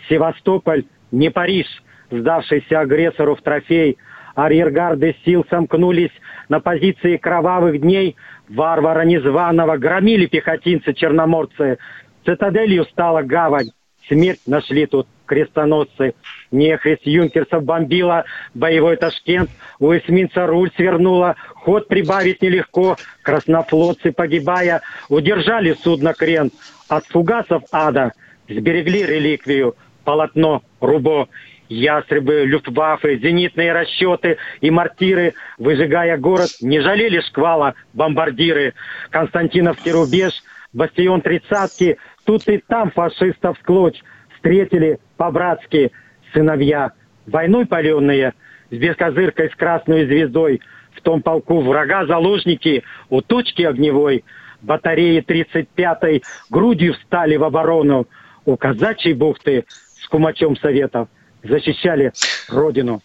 Севастополь, 0.09 0.85
не 1.11 1.31
Париж, 1.31 1.67
сдавшийся 2.11 2.81
агрессору 2.81 3.37
в 3.37 3.43
трофей. 3.43 3.99
Арьергарды 4.35 5.15
сил 5.25 5.45
сомкнулись 5.49 6.11
на 6.49 6.61
позиции 6.61 7.17
кровавых 7.19 7.81
дней. 7.81 8.17
Варвара 8.49 9.05
незваного 9.05 9.77
громили 9.77 10.27
пехотинцы-черноморцы. 10.27 11.79
Цитаделью 12.25 12.85
стала 12.87 13.23
гавань. 13.23 13.71
Смерть 14.09 14.41
нашли 14.47 14.87
тут 14.87 15.07
крестоносцы. 15.27 16.15
Нехрест 16.51 17.03
юнкерсов 17.05 17.65
бомбила 17.65 18.25
боевой 18.55 18.97
Ташкент. 18.97 19.51
У 19.79 19.93
эсминца 19.93 20.47
руль 20.47 20.71
свернула. 20.77 21.37
Ход 21.55 21.89
прибавить 21.89 22.43
нелегко. 22.43 22.97
Краснофлотцы, 23.23 24.13
погибая, 24.13 24.83
удержали 25.09 25.75
судно 25.75 26.15
крен. 26.15 26.51
От 26.89 27.07
фугасов 27.07 27.63
ада 27.73 28.13
сберегли 28.49 29.05
реликвию. 29.05 29.75
Полотно 30.05 30.63
Рубо. 30.81 31.29
Ястребы, 31.69 32.45
люфтваффе, 32.45 33.17
зенитные 33.17 33.73
расчеты 33.73 34.37
и 34.61 34.71
мортиры, 34.71 35.33
выжигая 35.57 36.19
город, 36.19 36.51
не 36.61 36.81
жалели 36.81 37.21
шквала 37.21 37.75
бомбардиры. 37.95 38.75
Константиновский 39.11 39.93
рубеж, 39.93 40.33
бастион 40.75 41.23
тридцатки, 41.23 41.97
тут 42.25 42.47
и 42.49 42.59
там 42.59 42.91
фашистов 42.91 43.57
склочь. 43.63 44.03
Встретили 44.37 44.99
по-братски 45.17 45.93
сыновья, 46.33 46.93
войной 47.27 47.67
паленые, 47.67 48.35
с 48.71 48.77
бескозыркой, 48.77 49.51
с 49.51 49.55
красной 49.55 50.07
звездой. 50.07 50.61
В 50.93 51.01
том 51.01 51.23
полку 51.23 51.61
врага 51.61 52.07
заложники 52.07 52.85
у 53.11 53.21
точки 53.21 53.63
огневой. 53.63 54.25
Батареи 54.63 55.23
35-й 55.23 56.23
грудью 56.51 56.95
встали 56.95 57.37
в 57.37 57.45
оборону. 57.45 58.07
У 58.45 58.57
казачьей 58.57 59.15
бухты 59.15 59.65
с 59.69 60.07
кумачом 60.09 60.57
советов 60.57 61.09
защищали 61.43 62.13
родину. 62.49 63.03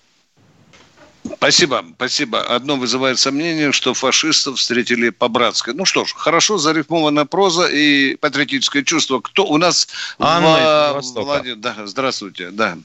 Спасибо, 1.35 1.83
спасибо. 1.95 2.41
Одно 2.41 2.75
вызывает 2.77 3.19
сомнение, 3.19 3.71
что 3.71 3.93
фашистов 3.93 4.57
встретили 4.57 5.09
по-братски. 5.09 5.71
Ну 5.71 5.85
что 5.85 6.05
ж, 6.05 6.13
хорошо 6.15 6.57
зарифмованная 6.57 7.25
проза 7.25 7.67
и 7.67 8.15
патриотическое 8.15 8.83
чувство. 8.83 9.19
Кто 9.19 9.45
у 9.45 9.57
нас? 9.57 9.87
Анна 10.17 10.47
Ва- 10.47 10.57
из 10.57 10.63
Владивостока. 11.11 11.25
Влади- 11.25 11.53
Да, 11.55 11.75
здравствуйте, 11.85 12.49
да. 12.51 12.77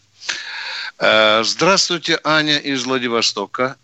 Э, 0.99 1.43
Здравствуйте, 1.45 2.19
Аня 2.25 2.59
из 2.59 2.85
Владивостока. 2.85 3.77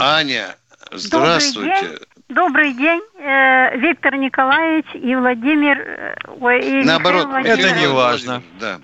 Аня, 0.00 0.56
здравствуйте. 0.92 1.98
Добрый 2.28 2.72
день, 2.72 3.02
э, 3.20 3.76
Виктор 3.78 4.16
Николаевич 4.16 4.86
и 4.94 5.14
Владимир. 5.14 5.78
э, 5.78 6.14
ой, 6.40 6.60
и 6.60 6.84
Наоборот, 6.84 7.26
Михаил. 7.28 7.46
Это 7.58 7.70
не 7.72 7.86
важно. 7.88 8.42
Да. 8.58 8.80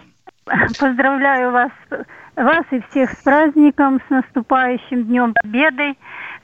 Поздравляю 0.78 1.52
вас, 1.52 1.70
вас 2.44 2.64
и 2.70 2.80
всех 2.90 3.12
с 3.12 3.16
праздником, 3.22 4.00
с 4.06 4.10
наступающим 4.10 5.04
Днем 5.04 5.34
Победы. 5.42 5.96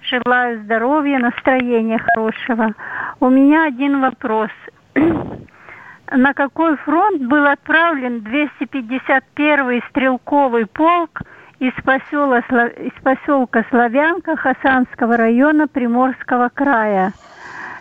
Желаю 0.02 0.62
здоровья, 0.64 1.18
настроения 1.18 1.98
хорошего. 1.98 2.74
У 3.20 3.28
меня 3.28 3.66
один 3.66 4.00
вопрос. 4.00 4.50
На 6.10 6.34
какой 6.34 6.76
фронт 6.78 7.22
был 7.22 7.46
отправлен 7.46 8.18
251-й 8.18 9.82
стрелковый 9.90 10.66
полк 10.66 11.22
из 11.58 11.72
поселка, 11.84 12.66
из 12.66 12.92
поселка 13.02 13.64
Славянка 13.70 14.36
Хасанского 14.36 15.16
района 15.16 15.66
Приморского 15.66 16.50
края? 16.52 17.12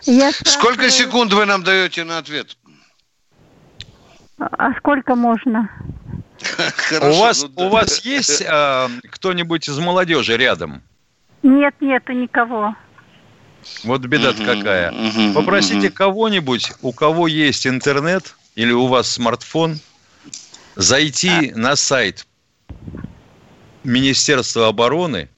Я 0.02 0.30
Сколько 0.30 0.88
спрашиваю, 0.88 0.90
секунд 0.90 1.32
вы 1.32 1.44
нам 1.46 1.62
даете 1.62 2.04
на 2.04 2.18
ответ? 2.18 2.56
А 4.52 4.74
сколько 4.78 5.14
можно? 5.14 5.70
у 7.00 7.20
вас, 7.20 7.46
у 7.56 7.68
вас 7.68 8.04
есть 8.04 8.42
э, 8.46 8.88
кто-нибудь 9.10 9.68
из 9.68 9.78
молодежи 9.78 10.36
рядом? 10.36 10.82
Нет, 11.42 11.74
нету 11.80 12.12
никого. 12.12 12.74
Вот 13.82 14.02
беда 14.02 14.32
какая. 14.32 14.92
Попросите 15.34 15.90
кого-нибудь, 15.90 16.72
у 16.82 16.92
кого 16.92 17.28
есть 17.28 17.66
интернет 17.66 18.36
или 18.54 18.72
у 18.72 18.86
вас 18.86 19.10
смартфон, 19.10 19.78
зайти 20.76 21.52
на 21.54 21.76
сайт 21.76 22.26
Министерства 23.82 24.68
обороны. 24.68 25.28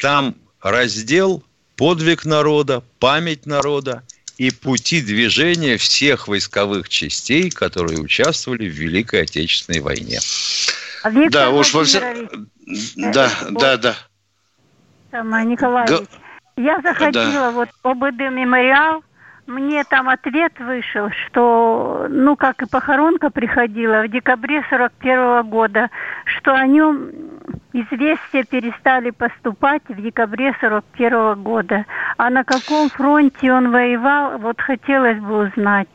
Там 0.00 0.34
раздел 0.62 1.42
«Подвиг 1.76 2.24
народа», 2.24 2.82
«Память 2.98 3.46
народа» 3.46 4.02
и 4.38 4.52
пути 4.52 5.02
движения 5.02 5.76
всех 5.76 6.28
войсковых 6.28 6.88
частей, 6.88 7.50
которые 7.50 8.00
участвовали 8.00 8.68
в 8.68 8.72
Великой 8.72 9.22
Отечественной 9.22 9.80
войне. 9.80 10.18
А 11.02 11.10
Виктор 11.10 11.30
Да, 11.32 11.50
уж 11.50 11.74
во 11.74 11.84
все... 11.84 12.00
Владимирович, 12.00 12.94
Да, 12.96 13.30
да, 13.50 13.76
да. 13.76 13.94
Самое, 15.10 15.44
Николаевич, 15.44 16.08
я 16.56 16.80
заходила 16.80 17.32
Да. 17.32 17.50
вот 17.50 17.68
ОБД 17.82 18.20
мемориал, 18.30 19.02
мне 19.46 19.82
там 19.84 20.08
ответ 20.08 20.52
вышел, 20.60 21.08
что, 21.10 22.06
ну, 22.08 22.36
как 22.36 22.62
и 22.62 22.66
похоронка 22.66 23.30
приходила 23.30 24.02
в 24.02 24.08
декабре 24.08 24.62
41 24.68 25.48
года, 25.48 25.90
что 26.26 26.54
о 26.54 26.66
нем 26.66 27.10
известия 27.72 28.44
перестали 28.44 29.10
поступать 29.10 29.82
в 29.88 30.00
декабре 30.00 30.54
41 30.60 31.42
года. 31.42 31.84
А 32.16 32.30
на 32.30 32.44
каком 32.44 32.88
фронте 32.90 33.52
он 33.52 33.70
воевал, 33.70 34.38
вот 34.38 34.60
хотелось 34.60 35.18
бы 35.18 35.48
узнать. 35.48 35.88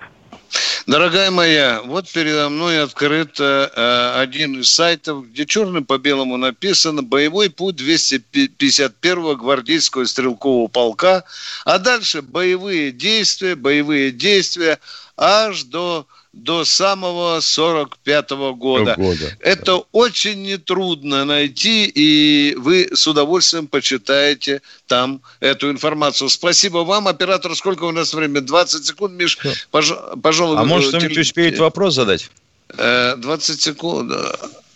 Дорогая 0.86 1.32
моя, 1.32 1.82
вот 1.86 2.12
передо 2.12 2.50
мной 2.50 2.84
открыт 2.84 3.40
э, 3.40 4.14
один 4.18 4.60
из 4.60 4.70
сайтов, 4.70 5.26
где 5.30 5.46
черным 5.46 5.86
по 5.86 5.98
белому 5.98 6.36
написано 6.36 7.04
«Боевой 7.04 7.50
путь 7.50 7.80
251-го 7.80 9.38
гвардейского 9.38 10.04
стрелкового 10.04 10.68
полка», 10.68 11.24
а 11.64 11.80
дальше 11.80 12.22
боевые 12.22 12.92
действия, 12.92 13.56
боевые 13.56 14.12
действия 14.12 14.80
аж 15.16 15.64
до 15.64 16.06
до 16.34 16.66
самого 16.66 17.40
45 17.40 18.32
-го 18.32 18.56
года. 18.56 18.96
года. 18.98 19.38
Это 19.40 19.78
да. 19.78 19.84
очень 19.92 20.42
нетрудно 20.42 21.26
найти, 21.26 21.86
и 21.86 22.56
вы 22.58 22.90
с 22.92 23.08
удовольствием 23.08 23.68
почитаете 23.68 24.62
там 24.88 25.22
эту 25.40 25.70
информацию. 25.70 26.30
Спасибо 26.30 26.80
вам, 26.80 27.08
оператор. 27.08 27.56
Сколько 27.56 27.84
у 27.84 27.92
нас 27.92 28.14
времени? 28.14 28.40
20 28.40 28.86
секунд, 28.86 29.14
Миш. 29.14 29.38
Пож... 29.70 29.94
Пожалуй, 30.22 30.58
а 30.58 30.64
может, 30.64 30.90
кто-нибудь 30.90 31.20
успеет 31.20 31.60
вопрос 31.60 31.94
задать? 31.94 32.30
20 32.76 33.58
э, 33.58 33.62
секунд. 33.62 34.12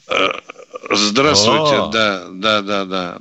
Э, 0.08 0.32
здравствуйте, 0.92 1.76
О. 1.76 1.88
да, 1.88 2.28
да, 2.30 2.62
да, 2.62 2.86
да. 2.86 3.18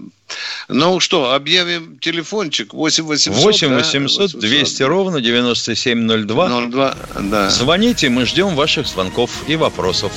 Ну 0.69 1.01
что, 1.01 1.33
объявим 1.33 1.99
телефончик 2.01 2.75
8 2.75 3.05
800, 3.05 3.45
8 3.45 3.75
800 3.75 4.33
да? 4.33 4.39
200 4.41 4.83
ровно 4.83 5.21
9702. 5.21 6.49
02, 6.69 6.97
да. 7.21 7.51
Звоните, 7.51 8.09
мы 8.09 8.27
ждем 8.27 8.55
ваших 8.55 8.87
звонков 8.87 9.31
и 9.47 9.57
вопросов. 9.57 10.13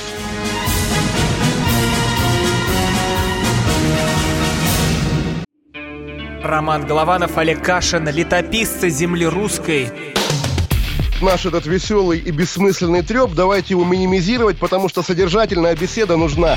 Роман 6.42 6.84
Голованов, 6.84 7.38
Олег 7.38 7.62
Кашин, 7.62 8.08
летописцы 8.08 8.88
земли 8.88 9.24
русской. 9.24 9.92
Наш 11.22 11.44
этот 11.44 11.66
веселый 11.66 12.18
и 12.18 12.30
бессмысленный 12.30 13.02
треп, 13.02 13.34
давайте 13.34 13.74
его 13.74 13.84
минимизировать, 13.84 14.58
потому 14.58 14.88
что 14.88 15.02
содержательная 15.02 15.76
беседа 15.76 16.16
нужна. 16.16 16.56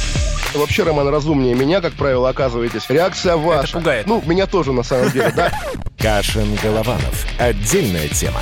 Вообще, 0.53 0.83
Роман, 0.83 1.07
разумнее 1.07 1.55
меня, 1.55 1.81
как 1.81 1.93
правило, 1.93 2.29
оказываетесь. 2.29 2.89
Реакция 2.89 3.37
ваша. 3.37 3.63
Это 3.63 3.77
пугает. 3.77 4.07
Ну, 4.07 4.21
меня 4.25 4.47
тоже, 4.47 4.73
на 4.73 4.83
самом 4.83 5.09
деле, 5.11 5.31
да. 5.35 5.51
Кашин-Голованов. 5.97 7.25
Отдельная 7.39 8.07
тема. 8.09 8.41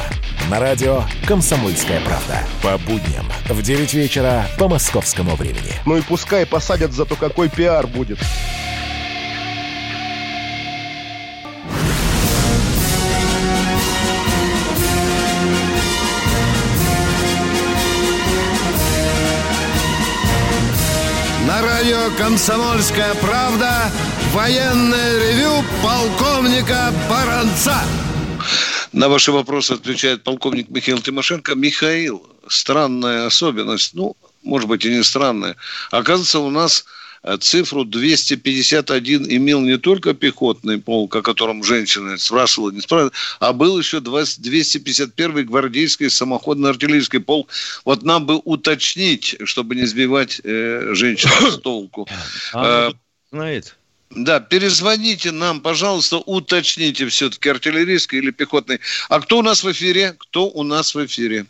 На 0.49 0.60
радио 0.60 1.03
«Комсомольская 1.28 2.01
правда». 2.01 2.39
По 2.64 2.78
будням 2.80 3.26
в 3.47 3.62
9 3.62 3.93
вечера 3.93 4.47
по 4.57 4.68
московскому 4.68 5.36
времени. 5.36 5.74
Ну 5.86 5.97
и 5.97 6.01
пускай 6.01 6.45
посадят, 6.45 6.93
зато 6.93 7.16
какой 7.16 7.49
пиар 7.49 7.86
будет. 7.86 8.18
«Комсомольская 22.18 23.14
правда» 23.16 23.91
военное 24.34 25.20
ревю 25.20 25.64
полковника 25.84 26.93
Баранца. 27.10 27.82
На 28.91 29.10
ваши 29.10 29.32
вопросы 29.32 29.74
отвечает 29.74 30.24
полковник 30.24 30.70
Михаил 30.70 30.99
Тимошенко. 30.99 31.55
Михаил, 31.55 32.28
странная 32.47 33.26
особенность, 33.26 33.93
ну, 33.93 34.16
может 34.43 34.68
быть, 34.68 34.86
и 34.86 34.89
не 34.89 35.03
странная. 35.03 35.55
Оказывается, 35.91 36.39
у 36.39 36.49
нас 36.49 36.86
цифру 37.39 37.86
251 37.86 39.26
имел 39.30 39.61
не 39.61 39.78
только 39.78 40.13
пехотный 40.13 40.80
полк, 40.80 41.15
о 41.15 41.22
котором 41.22 41.63
женщина 41.63 42.17
спрашивала, 42.17 42.72
не 42.72 42.82
спрашивала, 42.82 43.11
а 43.39 43.53
был 43.53 43.78
еще 43.78 43.99
251 43.99 45.45
гвардейский 45.45 46.09
самоходно-артиллерийский 46.09 47.20
полк. 47.20 47.49
Вот 47.86 48.03
нам 48.03 48.26
бы 48.26 48.38
уточнить, 48.43 49.36
чтобы 49.43 49.76
не 49.76 49.86
сбивать 49.86 50.41
э, 50.43 50.93
женщин 50.93 51.30
с 51.51 51.57
толку. 51.61 52.07
А, 52.53 52.89
э, 52.89 52.93
знает. 53.32 53.76
Да, 54.09 54.39
перезвоните 54.39 55.32
нам, 55.32 55.61
пожалуйста, 55.61 56.17
уточните 56.17 57.07
все-таки, 57.07 57.49
артиллерийский 57.49 58.17
или 58.17 58.32
пехотный. 58.32 58.80
А 59.07 59.20
кто 59.22 59.39
у 59.39 59.41
нас 59.43 59.63
в 59.63 59.72
эфире? 59.72 60.15
Кто 60.17 60.47
у 60.47 60.63
нас 60.63 60.95
в 60.95 61.05
эфире? 61.05 61.45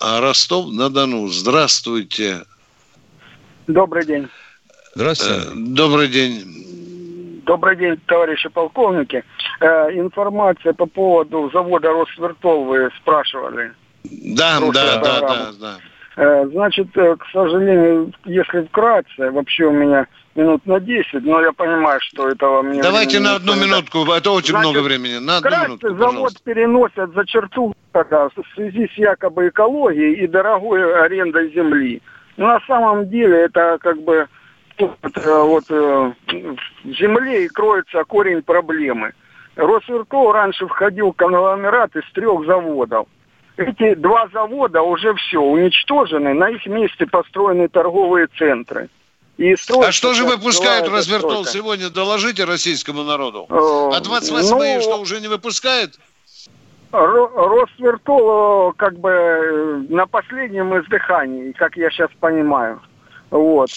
А 0.00 0.20
Ростов-на-Дону. 0.20 1.28
Здравствуйте. 1.28 2.44
Добрый 3.68 4.04
день. 4.06 4.28
Здравствуйте. 4.94 5.42
Э, 5.46 5.52
добрый 5.54 6.08
день. 6.08 7.42
Добрый 7.44 7.76
день, 7.76 8.00
товарищи 8.06 8.48
полковники. 8.48 9.22
Э, 9.60 9.90
информация 9.92 10.72
по 10.72 10.86
поводу 10.86 11.50
завода 11.52 11.90
Росвертол 11.90 12.64
вы 12.64 12.90
спрашивали. 13.00 13.72
Да, 14.04 14.58
да, 14.72 14.98
да, 15.00 15.20
да, 15.20 15.50
да. 15.60 15.76
Э, 16.16 16.46
значит, 16.46 16.88
э, 16.96 17.16
к 17.16 17.26
сожалению, 17.30 18.12
если 18.24 18.62
вкратце, 18.62 19.30
вообще 19.30 19.66
у 19.66 19.72
меня 19.72 20.06
минут 20.34 20.64
на 20.64 20.80
10, 20.80 21.22
но 21.24 21.42
я 21.42 21.52
понимаю, 21.52 22.00
что 22.00 22.28
этого 22.28 22.62
мне... 22.62 22.80
Давайте 22.80 23.20
на 23.20 23.34
одну 23.34 23.54
минутку, 23.54 24.04
это 24.10 24.30
очень 24.30 24.50
Значит, 24.50 24.70
много 24.70 24.82
времени. 24.82 25.18
На 25.18 25.36
одну 25.36 25.50
минутку, 25.50 25.88
завод 25.88 25.98
пожалуйста. 26.06 26.40
переносят 26.44 27.14
за 27.14 27.26
черту 27.26 27.74
в 27.92 28.44
связи 28.54 28.88
с 28.94 28.98
якобы 28.98 29.48
экологией 29.48 30.24
и 30.24 30.26
дорогой 30.26 31.02
арендой 31.04 31.52
земли. 31.52 32.00
Но 32.38 32.46
на 32.46 32.60
самом 32.66 33.10
деле 33.10 33.36
это 33.42 33.78
как 33.80 34.00
бы 34.00 34.28
вот, 34.78 35.16
э, 35.16 35.42
вот 35.42 35.64
э, 35.70 36.12
в 36.84 36.92
земле 36.92 37.44
и 37.44 37.48
кроется 37.48 38.04
корень 38.04 38.42
проблемы. 38.42 39.12
Росвертол 39.56 40.30
раньше 40.30 40.68
входил 40.68 41.10
в 41.10 41.16
конгломерат 41.16 41.94
из 41.96 42.04
трех 42.12 42.46
заводов. 42.46 43.08
Эти 43.56 43.94
два 43.94 44.28
завода 44.32 44.82
уже 44.82 45.14
все 45.14 45.40
уничтожены, 45.40 46.32
на 46.32 46.48
их 46.48 46.64
месте 46.66 47.06
построены 47.06 47.68
торговые 47.68 48.28
центры. 48.38 48.88
И 49.36 49.54
а 49.82 49.92
что 49.92 50.14
же 50.14 50.24
выпускают 50.24 50.88
развертол 50.88 51.44
сегодня? 51.44 51.90
Доложите 51.90 52.44
российскому 52.44 53.02
народу. 53.02 53.46
А 53.48 54.00
28 54.00 54.48
ну, 54.48 54.80
что, 54.80 55.00
уже 55.00 55.20
не 55.20 55.28
выпускает? 55.28 55.98
Росвертол 56.90 58.72
как 58.74 58.98
бы 58.98 59.10
э, 59.10 59.84
на 59.90 60.06
последнем 60.06 60.78
издыхании, 60.80 61.52
как 61.52 61.76
я 61.76 61.90
сейчас 61.90 62.10
понимаю. 62.18 62.80
Вот. 63.30 63.70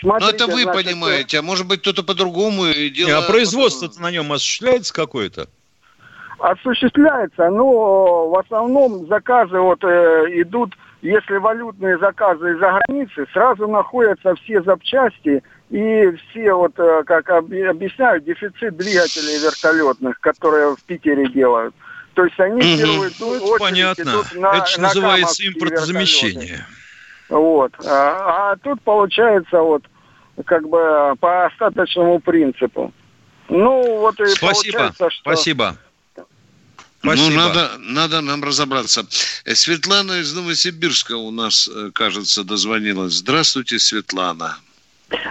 Смотрите, 0.00 0.32
Но 0.32 0.36
это 0.36 0.46
вы 0.46 0.62
значит, 0.62 0.84
понимаете, 0.84 1.38
а 1.38 1.42
может 1.42 1.66
быть 1.66 1.80
кто-то 1.80 2.02
по-другому 2.02 2.66
и 2.66 2.90
делает. 2.90 3.24
А 3.24 3.30
производство-то 3.30 4.00
на 4.00 4.10
нем 4.10 4.32
осуществляется 4.32 4.92
какое-то? 4.92 5.48
Осуществляется, 6.38 7.50
но 7.50 8.28
в 8.28 8.38
основном 8.38 9.06
заказы 9.08 9.58
вот 9.58 9.82
э, 9.84 10.26
идут 10.40 10.74
если 11.02 11.36
валютные 11.36 11.98
заказы 11.98 12.52
из-за 12.52 12.78
границы, 12.86 13.26
сразу 13.32 13.66
находятся 13.66 14.34
все 14.34 14.62
запчасти 14.62 15.42
и 15.70 16.10
все, 16.10 16.52
вот 16.52 16.78
э, 16.78 17.04
как 17.06 17.30
объясняют, 17.30 18.24
дефицит 18.24 18.76
двигателей 18.76 19.42
вертолетных, 19.42 20.20
которые 20.20 20.76
в 20.76 20.82
Питере 20.84 21.26
делают. 21.28 21.74
То 22.20 22.26
есть 22.26 22.40
они 22.40 22.56
угу. 22.56 22.82
первые 22.82 23.10
очередь 23.10 23.58
Понятно. 23.58 24.02
идут 24.02 24.34
на 24.34 24.52
Это 24.52 24.78
на 24.78 24.88
называется 24.88 25.46
импортозамещение. 25.48 26.66
Вот. 27.30 27.72
А, 27.86 28.50
а 28.52 28.56
тут 28.56 28.82
получается 28.82 29.62
вот 29.62 29.84
как 30.44 30.68
бы 30.68 31.14
по 31.18 31.46
остаточному 31.46 32.20
принципу. 32.20 32.92
Ну, 33.48 34.00
вот 34.00 34.20
и 34.20 34.26
Спасибо. 34.26 34.76
получается, 34.76 35.10
что... 35.10 35.22
Спасибо. 35.22 35.76
Ну, 36.16 36.24
Спасибо. 37.02 37.30
Ну, 37.30 37.36
надо, 37.36 37.70
надо 37.78 38.20
нам 38.20 38.44
разобраться. 38.44 39.06
Э, 39.46 39.54
Светлана 39.54 40.20
из 40.20 40.34
Новосибирска 40.34 41.16
у 41.16 41.30
нас, 41.30 41.70
э, 41.74 41.90
кажется, 41.94 42.44
дозвонилась. 42.44 43.14
Здравствуйте, 43.14 43.78
Светлана. 43.78 44.58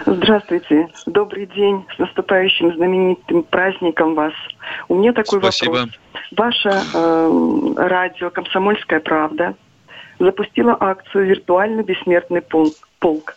Здравствуйте. 0.06 0.88
Добрый 1.06 1.46
день. 1.46 1.86
С 1.94 1.98
наступающим 1.98 2.74
знаменитым 2.74 3.42
праздником 3.44 4.14
вас. 4.14 4.32
У 4.88 4.96
меня 4.96 5.12
такой 5.12 5.40
Спасибо. 5.40 5.70
вопрос. 5.72 5.98
Ваше 6.32 6.68
э, 6.68 7.74
радио 7.76 8.30
«Комсомольская 8.30 9.00
правда» 9.00 9.54
запустила 10.18 10.76
акцию 10.78 11.26
«Виртуальный 11.26 11.82
бессмертный 11.82 12.42
полк». 12.42 13.36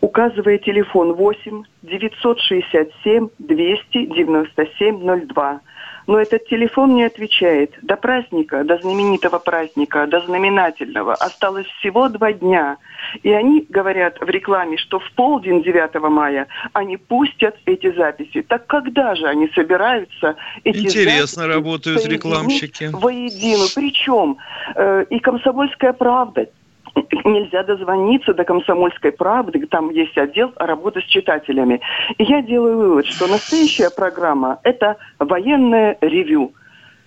Указывая 0.00 0.58
телефон 0.58 1.14
8 1.14 1.64
967 1.82 3.28
297 3.38 5.26
02 5.26 5.60
но 6.06 6.18
этот 6.18 6.46
телефон 6.46 6.94
не 6.94 7.04
отвечает. 7.04 7.72
До 7.82 7.96
праздника, 7.96 8.64
до 8.64 8.78
знаменитого 8.78 9.38
праздника, 9.38 10.06
до 10.06 10.20
знаменательного 10.20 11.14
осталось 11.14 11.66
всего 11.78 12.08
два 12.08 12.32
дня. 12.32 12.76
И 13.22 13.30
они 13.30 13.66
говорят 13.68 14.18
в 14.20 14.28
рекламе, 14.28 14.76
что 14.76 14.98
в 14.98 15.10
полдень 15.12 15.62
9 15.62 15.94
мая 16.10 16.46
они 16.72 16.96
пустят 16.96 17.56
эти 17.66 17.92
записи. 17.92 18.42
Так 18.42 18.66
когда 18.66 19.14
же 19.14 19.26
они 19.26 19.48
собираются 19.54 20.36
эти 20.64 20.78
Интересно 20.78 21.46
работают 21.46 22.04
рекламщики. 22.06 22.90
Воедино. 22.92 23.64
Причем 23.74 24.38
э, 24.74 25.04
и 25.10 25.18
«Комсомольская 25.18 25.92
правда», 25.92 26.46
нельзя 27.24 27.62
дозвониться 27.62 28.34
до 28.34 28.44
комсомольской 28.44 29.12
правды, 29.12 29.66
там 29.66 29.90
есть 29.90 30.16
отдел 30.16 30.52
работы 30.56 31.00
с 31.00 31.04
читателями. 31.04 31.80
И 32.18 32.24
я 32.24 32.42
делаю 32.42 32.78
вывод, 32.78 33.06
что 33.06 33.26
настоящая 33.26 33.90
программа– 33.90 34.60
это 34.62 34.96
военное 35.18 35.96
ревю. 36.00 36.52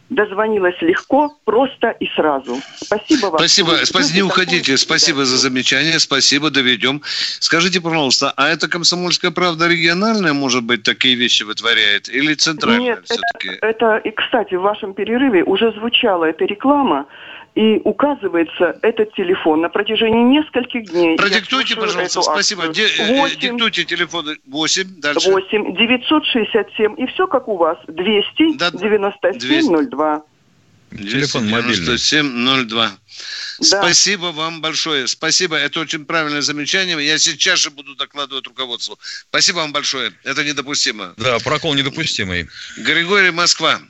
Дозвонилась 0.10 0.82
легко, 0.82 1.36
просто 1.44 1.90
и 1.90 2.08
сразу. 2.16 2.56
Спасибо 2.78 3.26
вам. 3.26 3.40
Спасибо, 3.40 3.72
спасибо, 3.84 4.16
не 4.16 4.24
уходите. 4.24 4.78
Спасибо 4.78 5.26
за 5.26 5.36
замечание, 5.36 6.00
спасибо, 6.00 6.50
доведем. 6.50 7.02
Скажите, 7.42 7.82
пожалуйста, 7.82 8.34
а 8.38 8.48
это 8.48 8.70
комсомольская 8.70 9.32
правда 9.32 9.68
региональная, 9.68 10.32
может 10.32 10.64
быть, 10.64 10.84
такие 10.84 11.16
вещи 11.16 11.44
вытворяет, 11.44 12.08
или 12.08 12.36
центральная 12.36 12.96
Нет, 12.96 13.02
все-таки? 13.04 13.50
это, 13.50 13.68
это, 13.68 13.98
и, 13.98 14.12
кстати, 14.12 14.56
в 14.56 14.62
вашем 14.62 14.94
перерыве 14.94 15.44
уже 15.44 15.74
звучала 15.74 16.24
эта 16.24 16.46
реклама, 16.46 17.06
и 17.58 17.82
указывается 17.84 18.78
этот 18.84 19.16
телефон 19.16 19.62
на 19.62 19.70
протяжении 19.70 20.24
нескольких 20.24 20.92
дней. 20.92 21.18
Продиктуйте, 21.18 21.76
пожалуйста, 21.76 22.22
спасибо. 22.22 22.66
акцию. 22.66 22.88
Де- 22.88 23.04
э, 23.04 23.20
8, 23.20 23.40
диктуйте 23.40 23.84
телефоны 23.84 24.38
8, 24.46 25.02
дальше. 25.02 25.32
8 25.32 25.76
967, 25.76 26.96
и 27.00 27.08
все 27.08 27.26
как 27.26 27.48
у 27.48 27.58
вас, 27.58 27.80
297 27.88 29.90
02. 29.90 30.22
Телефон 30.92 31.50
мобильный. 31.50 31.98
702. 31.98 32.92
Спасибо 33.60 34.28
вам 34.28 34.62
большое. 34.62 35.08
Спасибо. 35.08 35.58
Это 35.58 35.80
очень 35.80 36.06
правильное 36.06 36.42
замечание. 36.42 37.04
Я 37.04 37.18
сейчас 37.18 37.60
же 37.60 37.72
буду 37.72 37.96
докладывать 37.96 38.46
руководству. 38.46 39.00
Спасибо 39.30 39.58
вам 39.58 39.74
большое. 39.74 40.12
Это 40.24 40.44
недопустимо. 40.44 41.16
Да, 41.18 41.40
прокол 41.40 41.74
недопустимый. 41.74 42.48
Григорий 42.78 43.32
Москва. 43.32 43.82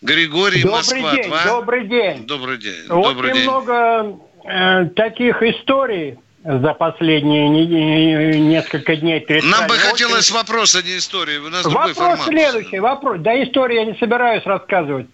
Григорий 0.00 0.62
Добрый 0.62 0.76
Москва. 0.76 1.14
день, 1.14 1.28
Два. 1.28 1.44
добрый 1.46 1.86
день. 1.86 2.26
Добрый 2.26 2.58
день. 2.58 2.86
Вот 2.88 3.14
Добрый 3.14 3.32
день. 3.32 3.42
немного 3.42 4.18
э, 4.44 4.86
таких 4.96 5.42
историй 5.42 6.18
за 6.44 6.74
последние 6.74 7.48
не- 7.48 7.66
не- 7.66 8.40
несколько 8.40 8.96
дней. 8.96 9.20
перед 9.20 9.44
Нам 9.44 9.68
бы 9.68 9.74
хотелось 9.74 10.30
вопрос, 10.32 10.74
а 10.74 10.82
не 10.82 10.96
истории. 10.98 11.38
У 11.38 11.48
нас 11.48 11.64
Вопрос 11.64 11.92
формат. 11.96 12.22
следующий, 12.22 12.80
вопрос. 12.80 13.18
Да, 13.20 13.40
историю 13.42 13.80
я 13.80 13.86
не 13.86 13.94
собираюсь 13.98 14.44
рассказывать. 14.44 15.06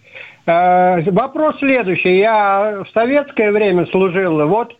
Э, 0.47 1.01
вопрос 1.11 1.57
следующий. 1.59 2.17
Я 2.17 2.83
в 2.83 2.91
советское 2.93 3.51
время 3.51 3.85
служил. 3.91 4.47
Вот 4.47 4.75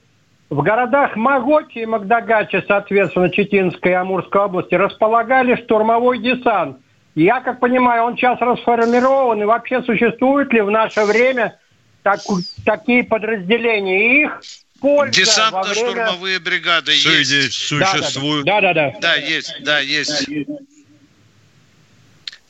в 0.50 0.64
городах 0.64 1.16
Маготе 1.16 1.84
и 1.84 1.86
Магдагаче, 1.86 2.64
соответственно, 2.68 3.30
Читинской 3.30 3.92
и 3.92 3.94
Амурской 3.94 4.42
области, 4.42 4.74
располагали 4.74 5.56
штурмовой 5.58 6.18
десант. 6.18 6.78
Я, 7.20 7.42
как 7.42 7.60
понимаю, 7.60 8.04
он 8.04 8.16
сейчас 8.16 8.40
расформирован, 8.40 9.42
и 9.42 9.46
вообще 9.46 9.84
существует 9.84 10.54
ли 10.54 10.62
в 10.62 10.72
наше 10.72 11.04
время 11.04 11.60
так- 12.02 12.22
такие 12.66 13.04
подразделения? 13.04 14.22
И 14.22 14.24
их 14.24 14.42
польза 14.80 15.52
во 15.52 15.62
время... 15.62 15.72
Десантно-штурмовые 16.14 16.40
бригады 16.40 16.94
Суде- 16.94 17.42
есть. 17.42 17.54
существуют. 17.54 18.46
Да, 18.46 18.62
да, 18.62 18.74
да. 18.74 18.94
Да, 19.02 19.16
есть, 19.16 19.54
да, 19.64 19.80
есть. 19.80 20.30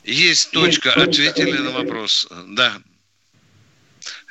Есть 0.04 0.52
точка. 0.52 0.92
Ответили 0.92 1.58
на 1.58 1.70
вопрос. 1.70 2.28
Да. 2.50 2.74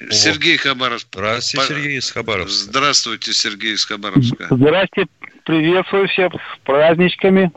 Сергей 0.10 0.56
Хабаров. 0.56 1.02
Здравствуйте, 1.02 1.68
Сергей 1.68 1.98
из 1.98 2.12
Хабаровска. 2.12 2.54
Здравствуйте, 2.72 3.34
Сергей 3.34 3.74
из 3.74 3.86
Хабаровска. 3.86 4.48
Здрасте, 4.50 5.08
приветствую 5.44 6.08
всех 6.08 6.32
с 6.34 6.60
праздничками. 6.64 7.52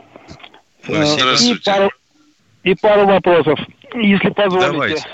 Э, 0.89 1.05
Здравствуйте. 1.05 1.61
И 1.61 1.65
пару, 1.65 1.91
и 2.65 2.75
пару 2.75 3.07
вопросов, 3.07 3.59
если 3.95 4.31
позволите. 4.31 4.71
Давайте. 4.73 5.05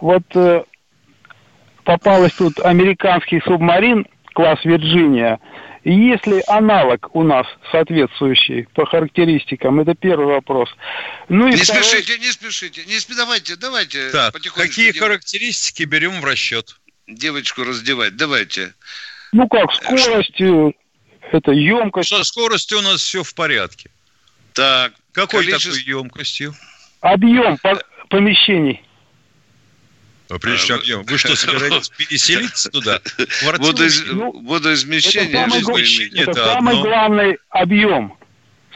Вот 0.00 0.22
э, 0.34 0.62
попалась 1.84 2.32
тут 2.34 2.58
американский 2.60 3.40
субмарин 3.40 4.06
класс 4.34 4.58
Вирджиния. 4.64 5.40
Есть 5.84 6.26
ли 6.26 6.42
аналог 6.48 7.14
у 7.14 7.22
нас 7.22 7.46
соответствующий 7.70 8.66
по 8.74 8.84
характеристикам? 8.86 9.78
Это 9.80 9.94
первый 9.94 10.26
вопрос. 10.26 10.68
Ну 11.28 11.46
и 11.46 11.52
Не 11.52 11.56
второй- 11.56 11.84
спешите, 11.84 12.18
не 12.18 12.32
спешите. 12.32 12.84
Не 12.86 12.98
спи- 12.98 13.14
давайте, 13.16 13.54
давайте 13.56 14.10
Так, 14.10 14.32
потихонечку. 14.32 14.68
какие 14.74 14.90
дев- 14.92 15.00
характеристики 15.02 15.84
берем 15.84 16.20
в 16.20 16.24
расчет? 16.24 16.76
Девочку 17.06 17.62
раздевать. 17.62 18.16
Давайте. 18.16 18.74
Ну 19.32 19.46
как, 19.48 19.72
скорость, 19.74 20.40
э, 20.40 20.72
это 21.30 21.52
емкость. 21.52 22.08
Со 22.08 22.24
скоростью 22.24 22.78
у 22.78 22.82
нас 22.82 23.00
все 23.00 23.22
в 23.22 23.32
порядке. 23.34 23.90
Так. 24.54 24.92
Какой 25.16 25.44
количество- 25.46 25.72
такой 25.72 25.84
емкостью? 25.88 26.54
Объем 27.00 27.56
по- 27.58 27.82
помещений. 28.08 28.82
А 30.28 30.38
прежде 30.38 30.66
чем 30.66 30.76
объем, 30.78 31.02
вы 31.04 31.18
что, 31.18 31.34
собираетесь 31.36 31.88
переселиться 31.88 32.70
туда? 32.70 33.00
Водоиз- 33.42 34.04
Ну, 34.12 34.32
Водоизмещение. 34.46 35.42
это 35.46 35.60
самый, 35.62 36.08
это 36.20 36.30
это 36.32 36.56
одно. 36.56 36.82
главный 36.82 37.38
объем. 37.50 38.14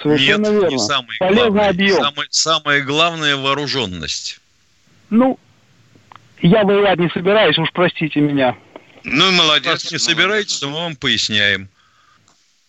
Совершенно 0.03 0.47
Нет, 0.49 0.53
верно. 0.63 0.69
не 0.69 0.79
самый 0.79 1.17
Полезный 1.19 1.51
главный. 1.51 1.69
объем. 1.69 2.03
Самый- 2.03 2.27
самое 2.31 2.81
главное 2.83 3.37
вооруженность. 3.37 4.41
Ну, 5.11 5.39
я 6.41 6.65
воевать 6.65 6.99
не 6.99 7.11
собираюсь, 7.11 7.59
уж 7.59 7.71
простите 7.73 8.21
меня. 8.21 8.57
Ну 9.05 9.29
и 9.29 9.35
молодец. 9.35 9.67
Раз 9.85 9.93
не 9.93 9.99
собираетесь, 9.99 10.59
то 10.59 10.69
мы 10.69 10.77
вам 10.77 10.97
поясняем. 10.97 11.69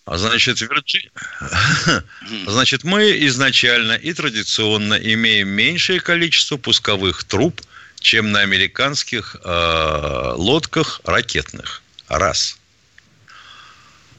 А 0.05 0.17
значит, 0.17 0.61
Вирджи- 0.61 1.11
значит, 2.47 2.83
мы 2.83 3.25
изначально 3.27 3.93
и 3.93 4.13
традиционно 4.13 4.95
имеем 4.95 5.49
меньшее 5.49 5.99
количество 5.99 6.57
пусковых 6.57 7.23
труб, 7.23 7.61
чем 7.99 8.31
на 8.31 8.39
американских 8.39 9.35
э, 9.43 10.33
лодках 10.35 11.01
ракетных. 11.03 11.83
Раз. 12.07 12.57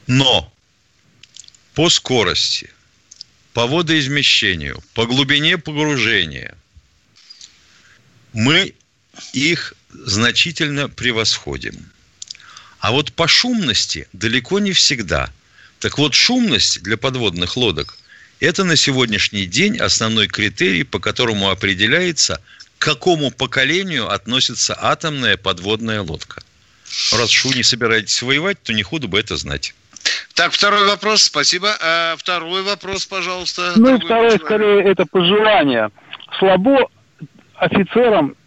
Но 0.07 0.51
по 1.73 1.89
скорости, 1.89 2.69
по 3.53 3.67
водоизмещению, 3.67 4.81
по 4.93 5.05
глубине 5.05 5.57
погружения 5.57 6.57
мы 8.31 8.73
их 9.33 9.73
значительно 9.91 10.89
превосходим. 10.89 11.91
А 12.79 12.91
вот 12.91 13.13
по 13.13 13.27
шумности 13.27 14.07
далеко 14.11 14.59
не 14.59 14.71
всегда. 14.71 15.31
Так 15.83 15.97
вот, 15.97 16.13
шумность 16.13 16.81
для 16.81 16.95
подводных 16.95 17.57
лодок– 17.57 17.97
это 18.39 18.63
на 18.63 18.77
сегодняшний 18.77 19.45
день 19.45 19.77
основной 19.79 20.27
критерий, 20.27 20.83
по 20.83 20.97
которому 20.97 21.49
определяется, 21.49 22.39
к 22.77 22.85
какому 22.85 23.31
поколению 23.31 24.09
относится 24.09 24.77
атомная 24.79 25.35
подводная 25.35 26.01
лодка. 26.01 26.41
Раз 27.11 27.29
шу 27.29 27.51
не 27.51 27.63
собираетесь 27.63 28.21
воевать, 28.21 28.63
то 28.63 28.71
не 28.71 28.81
худо 28.81 29.09
бы 29.09 29.19
это 29.19 29.35
знать. 29.35 29.75
Так, 30.35 30.53
второй 30.53 30.87
вопрос, 30.87 31.23
спасибо. 31.23 31.75
А 31.81 32.15
второй 32.17 32.63
вопрос, 32.63 33.05
пожалуйста. 33.05 33.73
Ну 33.75 33.97
второе, 33.97 34.37
человек. 34.37 34.41
скорее, 34.45 34.83
это 34.85 35.05
пожелание. 35.05 35.89
Слабо 36.39 36.89
офицерам 37.55 38.37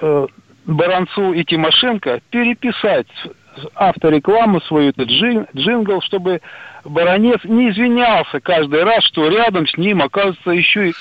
э, 0.00 0.26
Баранцу 0.66 1.32
и 1.32 1.42
Тимошенко 1.42 2.20
переписать 2.30 3.08
авторекламу 3.74 4.60
свою, 4.62 4.90
этот 4.90 5.08
джин- 5.08 5.46
джингл, 5.56 6.00
чтобы 6.02 6.40
Баранец 6.84 7.40
не 7.44 7.70
извинялся 7.70 8.40
каждый 8.40 8.84
раз, 8.84 9.04
что 9.04 9.28
рядом 9.28 9.66
с 9.66 9.76
ним 9.76 10.02
оказывается 10.02 10.50
еще 10.50 10.90
и 10.90 10.94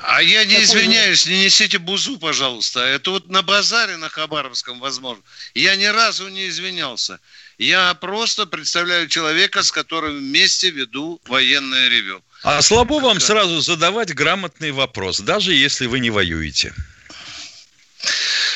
А 0.00 0.22
я 0.22 0.44
не 0.44 0.62
извиняюсь, 0.62 1.26
не 1.26 1.44
несите 1.44 1.78
бузу, 1.78 2.18
пожалуйста. 2.18 2.80
Это 2.80 3.10
вот 3.10 3.28
на 3.28 3.42
базаре 3.42 3.96
на 3.96 4.08
Хабаровском, 4.08 4.78
возможно. 4.78 5.22
Я 5.54 5.74
ни 5.76 5.86
разу 5.86 6.28
не 6.28 6.48
извинялся. 6.48 7.18
Я 7.58 7.92
просто 7.94 8.46
представляю 8.46 9.08
человека, 9.08 9.62
с 9.64 9.72
которым 9.72 10.16
вместе 10.18 10.70
веду 10.70 11.20
военное 11.26 11.88
ревю. 11.88 12.22
А 12.44 12.62
слабо 12.62 13.00
вам 13.00 13.18
сразу 13.18 13.60
задавать 13.60 14.14
грамотный 14.14 14.70
вопрос, 14.70 15.18
даже 15.20 15.52
если 15.52 15.86
вы 15.86 15.98
не 15.98 16.10
воюете. 16.10 16.72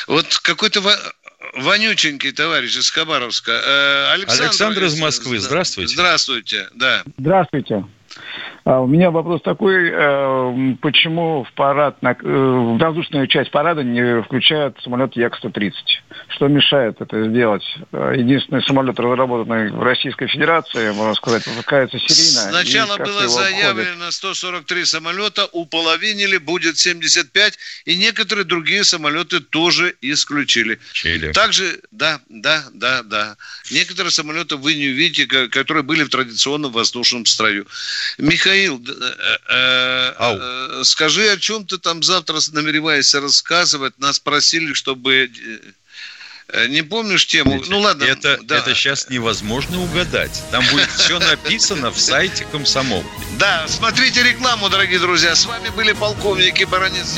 Вот 0.07 0.37
какой-то 0.37 0.81
во- 0.81 1.13
вонюченький 1.55 2.31
товарищ 2.31 2.77
из 2.77 2.89
Хабаровска. 2.89 3.51
Э, 3.51 4.13
Александр, 4.13 4.43
Александр 4.43 4.83
из 4.83 4.99
Москвы, 4.99 5.39
здравствуйте. 5.39 5.93
Здравствуйте, 5.93 6.67
да. 6.73 7.03
Здравствуйте. 7.17 7.85
А 8.65 8.79
у 8.79 8.87
меня 8.87 9.11
вопрос 9.11 9.41
такой, 9.41 9.89
э, 9.91 10.75
почему 10.81 11.43
в 11.43 11.51
парад, 11.53 12.01
на, 12.01 12.11
э, 12.11 12.15
в 12.23 12.77
воздушную 12.77 13.27
часть 13.27 13.51
парада 13.51 13.83
не 13.83 14.21
включают 14.21 14.77
самолет 14.81 15.17
Як-130? 15.17 15.73
Что 16.29 16.47
мешает 16.47 17.01
это 17.01 17.29
сделать? 17.29 17.63
Э, 17.91 18.13
единственный 18.15 18.63
самолет, 18.63 18.97
разработанный 18.97 19.69
в 19.69 19.83
Российской 19.83 20.27
Федерации, 20.27 20.91
можно 20.93 21.13
сказать, 21.13 21.45
выпускается 21.45 21.99
серийно. 21.99 22.51
Сначала 22.51 22.97
было 22.97 23.27
заявлено 23.27 24.09
143 24.09 24.85
самолета, 24.85 25.45
уполовинили, 25.51 26.37
будет 26.37 26.77
75, 26.77 27.57
и 27.83 27.97
некоторые 27.97 28.45
другие 28.45 28.85
самолеты 28.85 29.41
тоже 29.41 29.93
исключили. 29.99 30.79
Чили. 30.93 31.33
Также, 31.33 31.81
да, 31.91 32.21
да, 32.29 32.63
да, 32.73 33.03
да. 33.03 33.35
Некоторые 33.71 34.11
самолеты 34.11 34.55
вы 34.55 34.75
не 34.75 34.87
увидите, 34.87 35.25
которые 35.49 35.83
были 35.83 36.03
в 36.03 36.09
традиционном 36.09 36.71
воздушном 36.71 37.25
строю. 37.25 37.67
Михаил 38.17 38.52
Михаил, 38.53 38.81
э, 39.49 40.13
э, 40.19 40.83
скажи, 40.83 41.29
о 41.31 41.37
чем 41.37 41.65
ты 41.65 41.77
там 41.77 42.03
завтра 42.03 42.39
намереваешься 42.51 43.19
рассказывать? 43.19 43.97
Нас 43.97 44.19
просили, 44.19 44.73
чтобы... 44.73 45.31
Э, 46.49 46.67
не 46.67 46.83
помнишь 46.83 47.25
тему? 47.25 47.53
Видите, 47.53 47.71
ну 47.71 47.79
ладно. 47.79 48.03
Это, 48.03 48.37
да. 48.43 48.59
это 48.59 48.75
сейчас 48.75 49.09
невозможно 49.09 49.81
угадать. 49.81 50.43
Там 50.51 50.63
будет 50.71 50.89
все 50.91 51.17
написано 51.17 51.89
в 51.89 51.99
сайте 51.99 52.45
комсомол. 52.51 53.03
Да, 53.39 53.65
смотрите 53.67 54.21
рекламу, 54.21 54.69
дорогие 54.69 54.99
друзья. 54.99 55.35
С 55.35 55.45
вами 55.45 55.69
были 55.69 55.93
полковники 55.93 56.63
Баранец 56.65 57.17